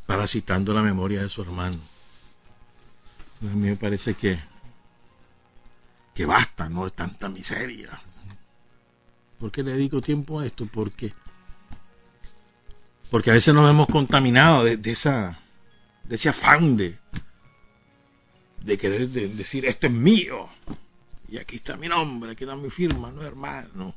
[0.05, 1.78] Parasitando la memoria de su hermano.
[3.41, 4.39] A mí me parece que,
[6.16, 8.01] que basta, no es tanta miseria.
[9.39, 10.66] ¿Por qué le dedico tiempo a esto?
[10.66, 11.14] Porque,
[13.12, 15.38] porque a veces nos hemos contaminado de, esa,
[16.05, 16.97] de ese afán de,
[18.64, 20.49] de querer decir esto es mío
[21.30, 23.95] y aquí está mi nombre, aquí está mi firma, no hermano.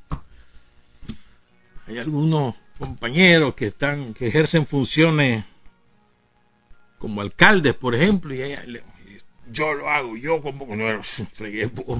[1.87, 5.45] Hay algunos compañeros que están, que ejercen funciones
[6.99, 8.41] como alcaldes, por ejemplo, y
[9.51, 11.25] yo lo hago, yo como no, es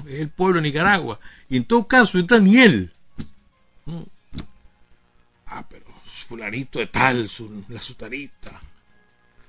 [0.07, 1.19] el pueblo de Nicaragua,
[1.49, 2.93] y en todo caso está Daniel.
[5.47, 5.87] Ah, pero
[6.29, 7.29] fulanito de tal,
[7.69, 8.61] la sutarista,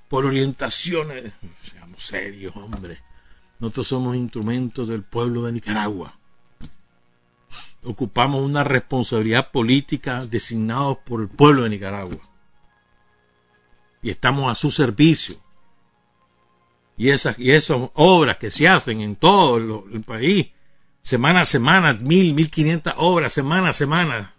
[0.09, 2.97] por orientaciones, seamos serios, hombre.
[3.61, 6.17] Nosotros somos instrumentos del pueblo de Nicaragua.
[7.83, 12.17] Ocupamos una responsabilidad política designados por el pueblo de Nicaragua.
[14.01, 15.35] Y estamos a su servicio.
[16.97, 20.47] Y esas, y esas obras que se hacen en todo el país,
[21.03, 24.33] semana a semana, mil, mil quinientas obras, semana a semana,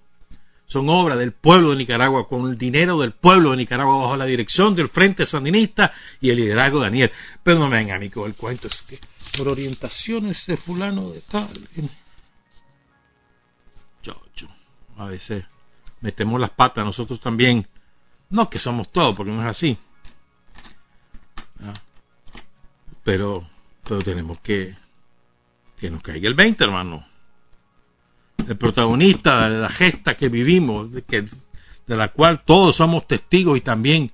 [0.66, 4.25] son obras del pueblo de Nicaragua, con el dinero del pueblo de Nicaragua, bajo la
[4.25, 7.12] dirección del Frente Sandinista y el liderazgo de Daniel.
[7.45, 11.49] Pero no me vengan el cuento, es que por orientaciones de fulano de tal.
[14.03, 14.49] Chocho,
[14.97, 15.45] a veces
[16.01, 17.66] metemos las patas nosotros también.
[18.30, 19.78] No que somos todos, porque no es así.
[23.05, 23.47] Pero,
[23.85, 24.74] pero tenemos que
[25.78, 27.05] que nos caiga el 20, hermano.
[28.47, 33.59] El protagonista de la gesta que vivimos, de, que, de la cual todos somos testigos
[33.59, 34.12] y también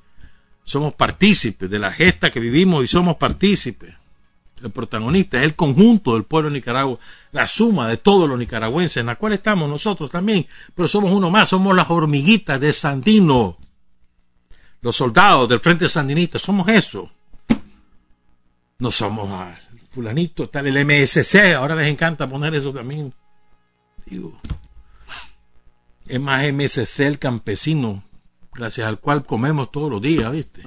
[0.64, 3.97] somos partícipes, de la gesta que vivimos y somos partícipes
[4.62, 6.98] el protagonista, es el conjunto del pueblo de Nicaragua,
[7.32, 11.30] la suma de todos los nicaragüenses, en la cual estamos nosotros también, pero somos uno
[11.30, 13.56] más, somos las hormiguitas de Sandino,
[14.80, 17.10] los soldados del Frente Sandinista, somos eso.
[18.80, 19.28] No somos
[19.90, 23.12] fulanito, tal el MSC, ahora les encanta poner eso también.
[24.06, 24.38] Digo,
[26.06, 28.04] es más MSC el campesino,
[28.54, 30.62] gracias al cual comemos todos los días, ¿viste?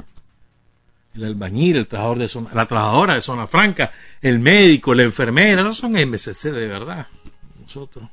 [1.14, 3.92] El albañil, el trabajador de zona, la trabajadora de zona franca,
[4.22, 7.08] el médico, la enfermera, no son MCC de verdad.
[7.60, 8.08] Nosotros.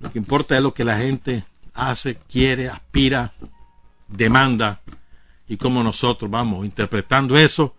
[0.00, 1.44] Lo que importa es lo que la gente
[1.74, 3.32] hace, quiere, aspira,
[4.08, 4.80] demanda
[5.48, 7.74] y cómo nosotros vamos interpretando eso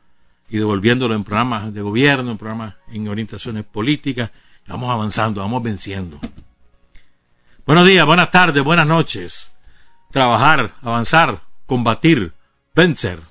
[0.50, 4.32] y devolviéndolo en programas de gobierno, en programas en orientaciones políticas,
[4.68, 6.20] vamos avanzando, vamos venciendo.
[7.66, 9.52] Buenos días, buenas tardes, buenas noches.
[10.12, 12.34] Trabajar, avanzar, combatir,
[12.76, 13.31] vencer